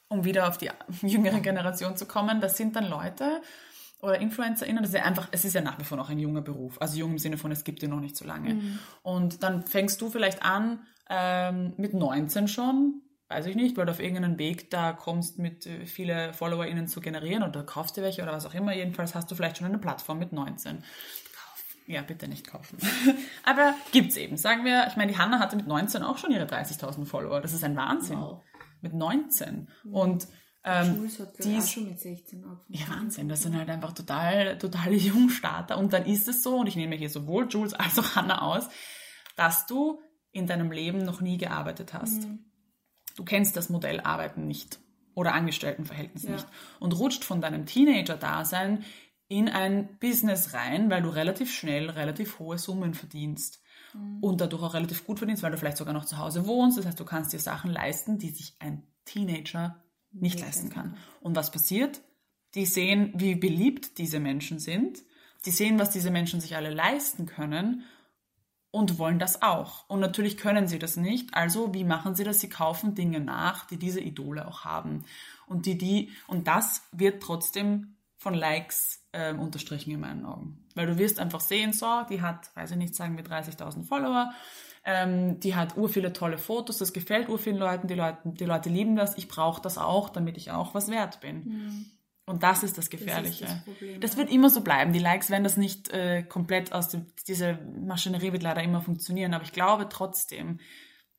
um 0.09 0.24
wieder 0.24 0.48
auf 0.48 0.59
die 0.59 0.70
jüngere 1.06 1.40
Generation 1.40 1.96
zu 1.96 2.06
kommen, 2.06 2.40
das 2.40 2.56
sind 2.56 2.76
dann 2.76 2.88
Leute 2.88 3.42
oder 4.00 4.18
InfluencerInnen, 4.18 4.83
das 4.83 4.92
ist 4.92 4.98
ja 4.98 5.04
einfach, 5.04 5.28
es 5.30 5.44
ist 5.44 5.54
ja 5.54 5.61
nach 5.61 5.78
wie 5.78 5.85
vor 5.85 5.98
noch 5.98 6.09
ein 6.09 6.18
junger 6.18 6.40
Beruf. 6.40 6.80
Also 6.80 6.98
jung 6.98 7.12
im 7.12 7.18
Sinne 7.18 7.37
von, 7.37 7.52
es 7.52 7.64
gibt 7.64 7.83
ihn 7.83 7.90
noch 7.90 8.00
nicht 8.00 8.16
so 8.16 8.24
lange. 8.24 8.54
Mhm. 8.54 8.78
Und 9.02 9.42
dann 9.42 9.62
fängst 9.62 10.00
du 10.00 10.09
vielleicht 10.09 10.42
an, 10.42 10.87
ähm, 11.11 11.74
mit 11.76 11.92
19 11.92 12.48
schon 12.48 13.02
weiß 13.30 13.46
ich 13.46 13.54
nicht, 13.54 13.76
weil 13.76 13.86
du 13.86 13.92
auf 13.92 14.00
irgendeinen 14.00 14.38
Weg 14.38 14.70
da 14.70 14.92
kommst, 14.92 15.38
mit 15.38 15.64
äh, 15.64 15.86
viele 15.86 16.34
FollowerInnen 16.34 16.88
zu 16.88 17.00
generieren 17.00 17.44
oder 17.44 17.62
kaufst 17.62 17.96
dir 17.96 18.02
welche 18.02 18.22
oder 18.22 18.32
was 18.32 18.44
auch 18.44 18.54
immer. 18.54 18.74
Jedenfalls 18.74 19.14
hast 19.14 19.30
du 19.30 19.36
vielleicht 19.36 19.58
schon 19.58 19.68
eine 19.68 19.78
Plattform 19.78 20.18
mit 20.18 20.32
19. 20.32 20.78
Kaufen. 20.78 20.84
Ja, 21.86 22.02
bitte 22.02 22.26
nicht 22.26 22.46
kaufen. 22.46 22.78
Aber 23.44 23.74
gibt's 23.92 24.16
eben. 24.16 24.36
Sagen 24.36 24.64
wir, 24.64 24.88
ich 24.88 24.96
meine, 24.96 25.12
die 25.12 25.18
Hanna 25.18 25.38
hatte 25.38 25.54
mit 25.54 25.68
19 25.68 26.02
auch 26.02 26.18
schon 26.18 26.32
ihre 26.32 26.44
30.000 26.44 27.06
Follower. 27.06 27.40
Das 27.40 27.52
ist 27.52 27.62
ein 27.62 27.76
Wahnsinn. 27.76 28.18
Wow. 28.18 28.42
Mit 28.80 28.94
19. 28.94 29.68
Und 29.92 30.26
ähm, 30.64 31.08
die 31.42 31.56
ist, 31.56 31.72
schon 31.72 31.88
mit 31.88 32.00
16 32.00 32.42
angefangen. 32.42 32.66
Ja, 32.68 32.88
Wahnsinn. 32.88 33.28
Das 33.28 33.42
sind 33.42 33.56
halt 33.56 33.70
einfach 33.70 33.92
total, 33.92 34.58
totale 34.58 34.94
Jungstarter. 34.96 35.78
Und 35.78 35.92
dann 35.92 36.04
ist 36.04 36.26
es 36.26 36.42
so, 36.42 36.56
und 36.58 36.66
ich 36.66 36.76
nehme 36.76 36.96
hier 36.96 37.10
sowohl 37.10 37.46
Jules 37.48 37.74
als 37.74 37.96
auch 37.98 38.16
Hanna 38.16 38.42
aus, 38.42 38.68
dass 39.36 39.66
du 39.66 40.00
in 40.32 40.48
deinem 40.48 40.72
Leben 40.72 41.04
noch 41.04 41.20
nie 41.20 41.38
gearbeitet 41.38 41.94
hast. 41.94 42.24
Mhm 42.24 42.49
du 43.20 43.24
kennst 43.26 43.54
das 43.54 43.68
Modell 43.68 44.00
Arbeiten 44.00 44.46
nicht 44.46 44.80
oder 45.14 45.35
Angestelltenverhältnis 45.35 46.22
ja. 46.22 46.30
nicht 46.30 46.46
und 46.78 46.98
rutscht 46.98 47.22
von 47.22 47.42
deinem 47.42 47.66
Teenager-Dasein 47.66 48.83
in 49.28 49.50
ein 49.50 49.98
Business 49.98 50.54
rein, 50.54 50.88
weil 50.88 51.02
du 51.02 51.11
relativ 51.11 51.52
schnell 51.52 51.90
relativ 51.90 52.38
hohe 52.38 52.56
Summen 52.56 52.94
verdienst 52.94 53.62
mhm. 53.92 54.18
und 54.22 54.40
dadurch 54.40 54.62
auch 54.62 54.72
relativ 54.72 55.06
gut 55.06 55.18
verdienst, 55.18 55.42
weil 55.42 55.52
du 55.52 55.59
vielleicht 55.59 55.76
sogar 55.76 55.92
noch 55.92 56.06
zu 56.06 56.16
Hause 56.16 56.46
wohnst. 56.46 56.78
Das 56.78 56.87
heißt, 56.87 56.98
du 56.98 57.04
kannst 57.04 57.35
dir 57.35 57.38
Sachen 57.38 57.70
leisten, 57.70 58.18
die 58.18 58.30
sich 58.30 58.56
ein 58.59 58.85
Teenager 59.04 59.85
nicht 60.12 60.40
ja, 60.40 60.46
leisten 60.46 60.70
kann. 60.70 60.96
Und 61.20 61.37
was 61.37 61.50
passiert? 61.50 62.00
Die 62.54 62.64
sehen, 62.64 63.12
wie 63.14 63.35
beliebt 63.35 63.98
diese 63.98 64.18
Menschen 64.18 64.59
sind. 64.59 65.02
Die 65.44 65.50
sehen, 65.50 65.78
was 65.78 65.90
diese 65.90 66.11
Menschen 66.11 66.40
sich 66.40 66.56
alle 66.56 66.70
leisten 66.70 67.26
können 67.26 67.85
und 68.70 68.98
wollen 68.98 69.18
das 69.18 69.42
auch. 69.42 69.88
Und 69.88 70.00
natürlich 70.00 70.37
können 70.37 70.68
sie 70.68 70.78
das 70.78 70.96
nicht. 70.96 71.35
Also 71.35 71.74
wie 71.74 71.85
machen 71.85 72.14
sie 72.14 72.24
das? 72.24 72.40
Sie 72.40 72.48
kaufen 72.48 72.94
Dinge 72.94 73.20
nach, 73.20 73.66
die 73.66 73.78
diese 73.78 74.00
Idole 74.00 74.46
auch 74.46 74.64
haben. 74.64 75.04
Und 75.46 75.66
die, 75.66 75.76
die, 75.76 76.11
und 76.28 76.46
das 76.46 76.83
wird 76.92 77.22
trotzdem 77.22 77.96
von 78.16 78.35
Likes 78.35 79.02
äh, 79.12 79.35
unterstrichen 79.35 79.90
in 79.90 80.00
meinen 80.00 80.24
Augen. 80.24 80.64
Weil 80.74 80.87
du 80.87 80.98
wirst 80.98 81.18
einfach 81.18 81.40
sehen, 81.40 81.72
so, 81.72 82.02
die 82.09 82.22
hat, 82.22 82.54
weiß 82.54 82.72
ich 82.72 82.76
nicht, 82.76 82.94
sagen 82.94 83.16
wir 83.16 83.24
30.000 83.24 83.85
Follower, 83.85 84.33
ähm, 84.85 85.40
die 85.40 85.54
hat 85.54 85.76
ur 85.76 85.88
viele 85.88 86.12
tolle 86.12 86.38
Fotos, 86.38 86.78
das 86.78 86.92
gefällt 86.92 87.28
ur 87.28 87.38
vielen 87.38 87.56
Leuten, 87.56 87.88
die 87.88 87.94
Leute, 87.94 88.18
die 88.24 88.44
Leute 88.44 88.68
lieben 88.68 88.96
das, 88.96 89.18
ich 89.18 89.28
brauche 89.28 89.61
das 89.61 89.78
auch, 89.78 90.11
damit 90.11 90.37
ich 90.37 90.50
auch 90.50 90.74
was 90.74 90.88
wert 90.88 91.20
bin. 91.20 91.44
Mhm. 91.44 91.87
Und 92.26 92.42
das 92.42 92.62
ist 92.62 92.78
das 92.78 92.90
Gefährliche. 92.90 93.44
Das, 93.44 93.54
das, 93.54 93.64
Problem, 93.64 94.00
das 94.00 94.16
wird 94.16 94.30
immer 94.30 94.50
so 94.50 94.61
bleiben. 94.61 94.92
Die 94.92 94.98
Likes 94.98 95.30
werden 95.30 95.44
das 95.44 95.56
nicht 95.56 95.90
äh, 95.90 96.22
komplett 96.22 96.72
aus 96.72 96.88
dem, 96.88 97.06
diese 97.26 97.59
Maschinerie 97.85 98.33
wird 98.33 98.42
leider 98.42 98.62
immer 98.62 98.83
funktionieren. 98.83 99.35
Aber 99.35 99.44
ich 99.44 99.52
glaube 99.52 99.88
trotzdem, 99.88 100.61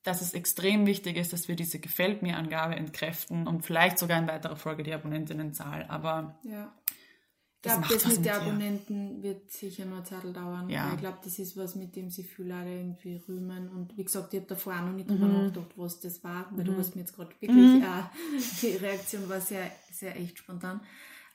dass 0.03 0.21
es 0.21 0.33
extrem 0.33 0.85
wichtig 0.85 1.17
ist, 1.17 1.33
dass 1.33 1.47
wir 1.47 1.55
diese 1.55 1.79
Gefällt 1.79 2.21
mir 2.21 2.37
Angabe 2.37 2.75
entkräften 2.75 3.47
und 3.47 3.65
vielleicht 3.65 3.99
sogar 3.99 4.19
in 4.19 4.27
weiterer 4.27 4.55
Folge 4.55 4.83
die 4.83 4.93
Abonnentinnenzahl. 4.93 5.85
Aber 5.89 6.39
ja. 6.43 6.73
Ich 7.63 7.69
glaube, 7.71 7.85
das, 7.93 8.07
mit 8.07 8.25
den 8.25 8.31
Abonnenten 8.31 9.21
wird 9.21 9.51
sicher 9.51 9.85
noch 9.85 9.97
eine 9.97 10.03
Zeit 10.03 10.35
dauern. 10.35 10.67
Ja. 10.67 10.93
Ich 10.93 10.99
glaube, 10.99 11.19
das 11.23 11.37
ist 11.37 11.55
was, 11.55 11.75
mit 11.75 11.95
dem 11.95 12.09
sie 12.09 12.23
viele 12.23 12.55
Leute 12.55 12.69
irgendwie 12.69 13.21
rühmen. 13.27 13.69
Und 13.69 13.95
wie 13.95 14.03
gesagt, 14.03 14.33
ich 14.33 14.39
habe 14.39 14.49
davor 14.49 14.73
auch 14.73 14.85
noch 14.85 14.93
nicht 14.93 15.07
mhm. 15.07 15.19
drüber 15.19 15.27
nachgedacht, 15.27 15.73
was 15.75 15.99
das 15.99 16.23
war. 16.23 16.47
Weil 16.51 16.63
mhm. 16.63 16.65
du 16.65 16.77
hast 16.77 16.95
mir 16.95 17.01
jetzt 17.01 17.15
gerade 17.15 17.29
wirklich, 17.39 17.51
mhm. 17.51 17.83
äh, 17.83 18.41
die 18.61 18.77
Reaktion 18.77 19.29
war 19.29 19.39
sehr, 19.39 19.71
sehr 19.91 20.19
echt 20.19 20.39
spontan. 20.39 20.81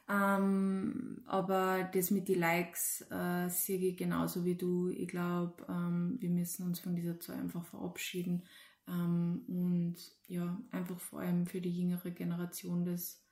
Ähm, 0.09 1.23
aber 1.27 1.89
das 1.95 2.11
mit 2.11 2.27
den 2.27 2.41
Likes 2.41 3.05
äh, 3.09 3.49
sehe 3.49 3.79
ich 3.79 3.97
genauso 3.97 4.45
wie 4.45 4.57
du. 4.57 4.89
Ich 4.89 5.07
glaube, 5.07 5.65
ähm, 5.69 6.17
wir 6.19 6.31
müssen 6.31 6.67
uns 6.67 6.81
von 6.81 6.97
dieser 6.97 7.21
Zahl 7.21 7.37
einfach 7.37 7.65
verabschieden. 7.65 8.43
Ähm, 8.89 9.45
und 9.47 9.97
ja, 10.27 10.61
einfach 10.73 10.99
vor 10.99 11.21
allem 11.21 11.47
für 11.47 11.61
die 11.61 11.77
jüngere 11.77 12.11
Generation 12.11 12.85
das 12.85 13.26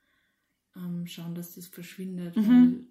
ähm, 0.77 1.07
schauen, 1.07 1.35
dass 1.35 1.55
das 1.55 1.67
verschwindet. 1.67 2.37
Mhm. 2.37 2.87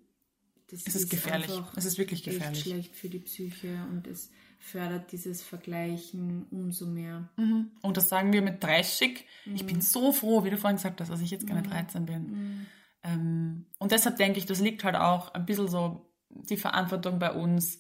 das 0.70 0.82
es 0.82 0.88
ist, 0.88 0.96
ist 0.96 1.10
gefährlich. 1.10 1.52
Es 1.76 1.86
ist 1.86 1.98
wirklich 1.98 2.24
gefährlich. 2.24 2.62
schlecht 2.62 2.96
für 2.96 3.10
die 3.10 3.20
Psyche 3.20 3.86
und 3.92 4.08
es 4.08 4.32
fördert 4.60 5.12
dieses 5.12 5.42
Vergleichen 5.42 6.46
umso 6.50 6.86
mehr. 6.86 7.30
Mhm. 7.36 7.72
Und 7.82 7.98
das 7.98 8.08
sagen 8.08 8.32
wir 8.32 8.42
mit 8.42 8.64
30. 8.64 9.26
Mhm. 9.46 9.56
Ich 9.56 9.66
bin 9.66 9.78
mhm. 9.78 9.82
so 9.82 10.14
froh, 10.14 10.44
wie 10.44 10.50
du 10.50 10.58
vorhin 10.58 10.78
gesagt 10.78 11.02
hast, 11.02 11.10
dass 11.10 11.22
ich 11.22 11.32
jetzt 11.32 11.48
keine 11.48 11.64
13 11.64 12.02
mhm. 12.02 12.06
bin. 12.06 12.22
Mhm. 12.22 12.66
Ähm, 13.04 13.66
und 13.80 13.92
deshalb 13.92 14.18
denke 14.18 14.40
ich, 14.40 14.46
das 14.46 14.62
liegt 14.62 14.84
halt 14.84 14.96
auch 14.96 15.34
ein 15.34 15.46
bisschen 15.46 15.68
so 15.68 16.10
die 16.30 16.58
Verantwortung 16.58 17.20
bei 17.20 17.32
uns, 17.32 17.80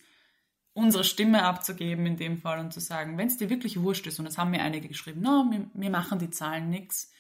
unsere 0.73 1.03
Stimme 1.03 1.43
abzugeben 1.43 2.05
in 2.05 2.17
dem 2.17 2.37
Fall 2.37 2.59
und 2.59 2.73
zu 2.73 2.79
sagen, 2.79 3.17
wenn 3.17 3.27
es 3.27 3.37
dir 3.37 3.49
wirklich 3.49 3.79
wurscht 3.81 4.07
ist, 4.07 4.19
und 4.19 4.25
das 4.25 4.37
haben 4.37 4.51
mir 4.51 4.61
einige 4.61 4.87
geschrieben, 4.87 5.21
no, 5.21 5.43
mir, 5.43 5.69
mir 5.73 5.89
machen 5.89 6.19
die 6.19 6.31
Zahlen 6.31 6.69
nichts, 6.69 7.11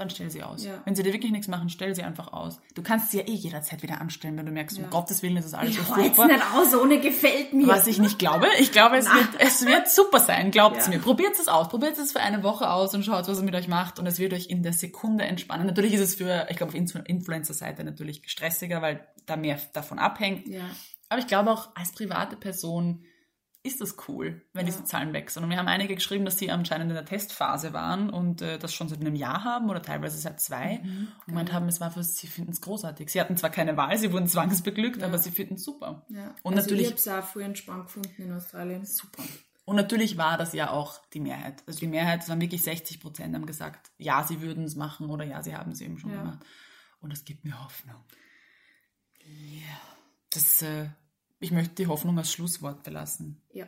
dann 0.00 0.10
stell 0.10 0.30
sie 0.30 0.42
aus. 0.42 0.64
Ja. 0.64 0.80
Wenn 0.84 0.94
sie 0.94 1.02
dir 1.02 1.12
wirklich 1.12 1.30
nichts 1.30 1.48
machen, 1.48 1.68
stell 1.68 1.94
sie 1.94 2.02
einfach 2.02 2.32
aus. 2.32 2.58
Du 2.74 2.82
kannst 2.82 3.10
sie 3.10 3.18
ja 3.18 3.28
eh 3.28 3.34
jederzeit 3.34 3.82
wieder 3.82 4.00
anstellen, 4.00 4.36
wenn 4.36 4.46
du 4.46 4.52
merkst, 4.52 4.78
ja. 4.78 4.84
um 4.84 4.90
Gottes 4.90 5.22
Willen 5.22 5.36
ist 5.36 5.44
das 5.44 5.54
alles 5.54 5.76
so 5.76 5.82
furchtbar. 5.82 6.26
nicht 6.26 6.42
aus, 6.54 6.74
ohne 6.74 7.00
gefällt 7.00 7.52
mir. 7.52 7.66
Was 7.66 7.86
ich 7.86 7.98
nicht 7.98 8.18
glaube. 8.18 8.46
Ich 8.58 8.72
glaube, 8.72 8.96
es, 8.96 9.06
wird, 9.06 9.28
es 9.38 9.64
wird 9.66 9.88
super 9.88 10.18
sein. 10.18 10.50
Glaubt 10.50 10.78
es 10.78 10.86
ja. 10.86 10.92
mir. 10.92 10.98
Probiert 10.98 11.38
es 11.38 11.48
aus. 11.48 11.68
Probiert 11.68 11.98
es 11.98 12.12
für 12.12 12.20
eine 12.20 12.42
Woche 12.42 12.70
aus 12.70 12.94
und 12.94 13.04
schaut, 13.04 13.28
was 13.28 13.38
es 13.38 13.42
mit 13.42 13.54
euch 13.54 13.68
macht. 13.68 13.98
Und 13.98 14.06
es 14.06 14.18
wird 14.18 14.32
euch 14.32 14.48
in 14.48 14.62
der 14.62 14.72
Sekunde 14.72 15.24
entspannen. 15.24 15.66
Natürlich 15.66 15.94
ist 15.94 16.00
es 16.00 16.14
für, 16.14 16.46
ich 16.48 16.56
glaube, 16.56 16.72
auf 16.72 17.04
Influencer-Seite 17.06 17.84
natürlich 17.84 18.22
stressiger, 18.26 18.82
weil 18.82 19.06
da 19.26 19.36
mehr 19.36 19.58
davon 19.72 19.98
abhängt. 19.98 20.48
Ja. 20.48 20.62
Aber 21.08 21.20
ich 21.20 21.26
glaube 21.26 21.50
auch 21.50 21.68
als 21.74 21.92
private 21.92 22.36
Person 22.36 23.04
ist 23.62 23.80
das 23.80 23.96
cool, 24.08 24.42
wenn 24.54 24.66
ja. 24.66 24.72
diese 24.72 24.84
Zahlen 24.84 25.12
wechseln. 25.12 25.44
Und 25.44 25.50
wir 25.50 25.58
haben 25.58 25.68
einige 25.68 25.94
geschrieben, 25.94 26.24
dass 26.24 26.38
sie 26.38 26.50
anscheinend 26.50 26.88
in 26.90 26.94
der 26.94 27.04
Testphase 27.04 27.74
waren 27.74 28.08
und 28.08 28.40
äh, 28.40 28.58
das 28.58 28.72
schon 28.72 28.88
seit 28.88 29.00
einem 29.00 29.14
Jahr 29.14 29.44
haben 29.44 29.68
oder 29.68 29.82
teilweise 29.82 30.16
seit 30.16 30.40
zwei. 30.40 30.80
Mhm, 30.82 31.08
und 31.18 31.26
gemeint 31.26 31.52
haben, 31.52 31.68
es 31.68 31.80
war 31.80 31.90
für 31.90 32.02
sie 32.02 32.26
finden 32.26 32.52
es 32.52 32.62
großartig. 32.62 33.10
Sie 33.10 33.20
hatten 33.20 33.36
zwar 33.36 33.50
keine 33.50 33.76
Wahl, 33.76 33.98
sie 33.98 34.12
wurden 34.12 34.28
zwangsbeglückt, 34.28 35.02
ja. 35.02 35.06
aber 35.06 35.18
sie 35.18 35.30
finden 35.30 35.54
es 35.54 35.64
super. 35.64 36.06
Ja. 36.08 36.34
Und 36.42 36.54
also 36.54 36.64
natürlich, 36.64 36.86
ich 36.86 36.88
habe 36.88 36.96
es 36.98 37.08
auch 37.08 37.28
voll 37.28 37.42
entspannt 37.42 37.86
gefunden 37.86 38.22
in 38.22 38.32
Australien. 38.32 38.86
Super. 38.86 39.22
Und 39.66 39.76
natürlich 39.76 40.16
war 40.16 40.38
das 40.38 40.54
ja 40.54 40.70
auch 40.70 40.98
die 41.12 41.20
Mehrheit. 41.20 41.62
Also 41.66 41.80
die 41.80 41.86
Mehrheit, 41.86 42.22
es 42.22 42.28
waren 42.30 42.40
wirklich 42.40 42.62
60 42.62 42.98
Prozent, 42.98 43.34
haben 43.34 43.46
gesagt, 43.46 43.90
ja, 43.98 44.24
sie 44.24 44.40
würden 44.40 44.64
es 44.64 44.74
machen 44.74 45.10
oder 45.10 45.24
ja, 45.24 45.42
sie 45.42 45.54
haben 45.54 45.72
es 45.72 45.82
eben 45.82 45.98
schon 45.98 46.12
gemacht. 46.12 46.40
Und 47.00 47.12
das 47.12 47.24
gibt 47.24 47.44
mir 47.44 47.62
Hoffnung. 47.62 48.02
Ja. 49.22 49.80
Das 50.30 50.62
äh, 50.62 50.88
ich 51.40 51.50
möchte 51.50 51.74
die 51.74 51.86
Hoffnung 51.86 52.16
als 52.18 52.30
Schlusswort 52.30 52.82
belassen. 52.82 53.40
Ja. 53.52 53.66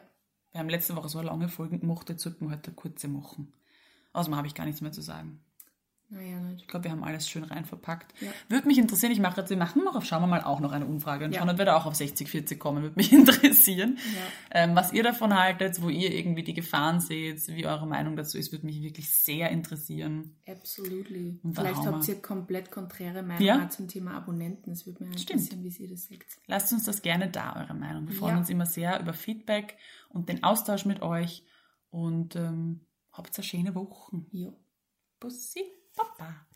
Wir 0.53 0.61
haben 0.61 0.69
letzte 0.69 0.95
Woche 0.95 1.09
so 1.09 1.21
lange 1.23 1.49
Folge 1.49 1.79
gemacht, 1.79 2.09
jetzt 2.11 2.23
sollten 2.23 2.47
wir 2.47 2.53
heute 2.53 2.69
eine 2.69 2.77
kurze 2.77 3.09
machen. 3.09 3.53
Außerdem 4.13 4.37
habe 4.37 4.47
ich 4.47 4.55
gar 4.55 4.67
nichts 4.67 4.83
mehr 4.83 4.93
zu 4.93 5.01
sagen. 5.01 5.43
Naja, 6.13 6.39
nicht. 6.41 6.61
Ich 6.61 6.69
glaube, 6.69 6.85
wir 6.85 6.91
haben 6.91 7.03
alles 7.05 7.27
schön 7.27 7.43
rein 7.43 7.65
verpackt. 7.65 8.13
Ja. 8.21 8.31
Würde 8.51 8.69
mich 8.69 8.77
interessieren, 8.77 9.13
ich 9.13 9.19
mache 9.19 9.41
jetzt, 9.41 9.49
wir 9.49 9.57
machen 9.57 9.83
noch 9.83 9.97
auf, 9.97 10.05
schauen 10.05 10.23
wir 10.23 10.27
mal 10.27 10.43
auch 10.43 10.61
noch 10.61 10.73
eine 10.73 10.85
Umfrage 10.85 11.25
und 11.25 11.33
ja. 11.33 11.39
schauen, 11.39 11.49
ob 11.49 11.57
wir 11.57 11.65
da 11.65 11.75
auch 11.75 11.87
auf 11.87 11.95
60, 11.95 12.29
40 12.29 12.61
kommen, 12.61 12.83
würde 12.83 12.97
mich 12.97 13.13
interessieren. 13.13 13.97
Ja. 13.97 14.65
Ähm, 14.65 14.77
was 14.77 14.93
ihr 14.93 15.03
davon 15.03 15.35
haltet, 15.35 15.81
wo 15.81 15.89
ihr 15.89 16.13
irgendwie 16.13 16.43
die 16.43 16.53
Gefahren 16.53 17.01
seht, 17.01 17.49
wie 17.49 17.67
eure 17.67 17.87
Meinung 17.87 18.15
dazu 18.15 18.37
ist, 18.37 18.53
würde 18.53 18.67
mich 18.67 18.83
wirklich 18.83 19.11
sehr 19.11 19.49
interessieren. 19.51 20.37
Absolutely. 20.47 21.41
Vielleicht 21.51 21.77
habt 21.77 22.07
ihr 22.07 22.21
komplett 22.21 22.71
konträre 22.71 23.23
Meinung 23.23 23.43
ja? 23.43 23.71
zum 23.71 23.89
Thema 23.89 24.13
Abonnenten. 24.13 24.73
Es 24.73 24.85
würde 24.85 25.05
mich 25.05 25.19
interessieren, 25.31 25.65
wie 25.65 25.83
ihr 25.83 25.89
das 25.89 26.09
seht. 26.09 26.27
Lasst 26.47 26.75
uns 26.75 26.85
das 26.85 27.01
gerne 27.01 27.31
da, 27.31 27.57
eure 27.57 27.75
Meinung. 27.75 28.07
Wir 28.07 28.15
freuen 28.15 28.37
uns 28.37 28.51
immer 28.51 28.67
sehr 28.67 29.01
über 29.01 29.15
Feedback 29.15 29.79
und 30.11 30.29
den 30.29 30.45
Austausch 30.45 30.85
mit 30.85 31.01
euch 31.01 31.43
und 31.89 32.37
ähm, 32.37 32.85
habt 33.13 33.35
eine 33.35 33.45
schöne 33.45 33.75
Woche. 33.75 34.23
Ja. 34.31 34.53
Bussi. 35.19 35.63
Papa. 35.97 36.52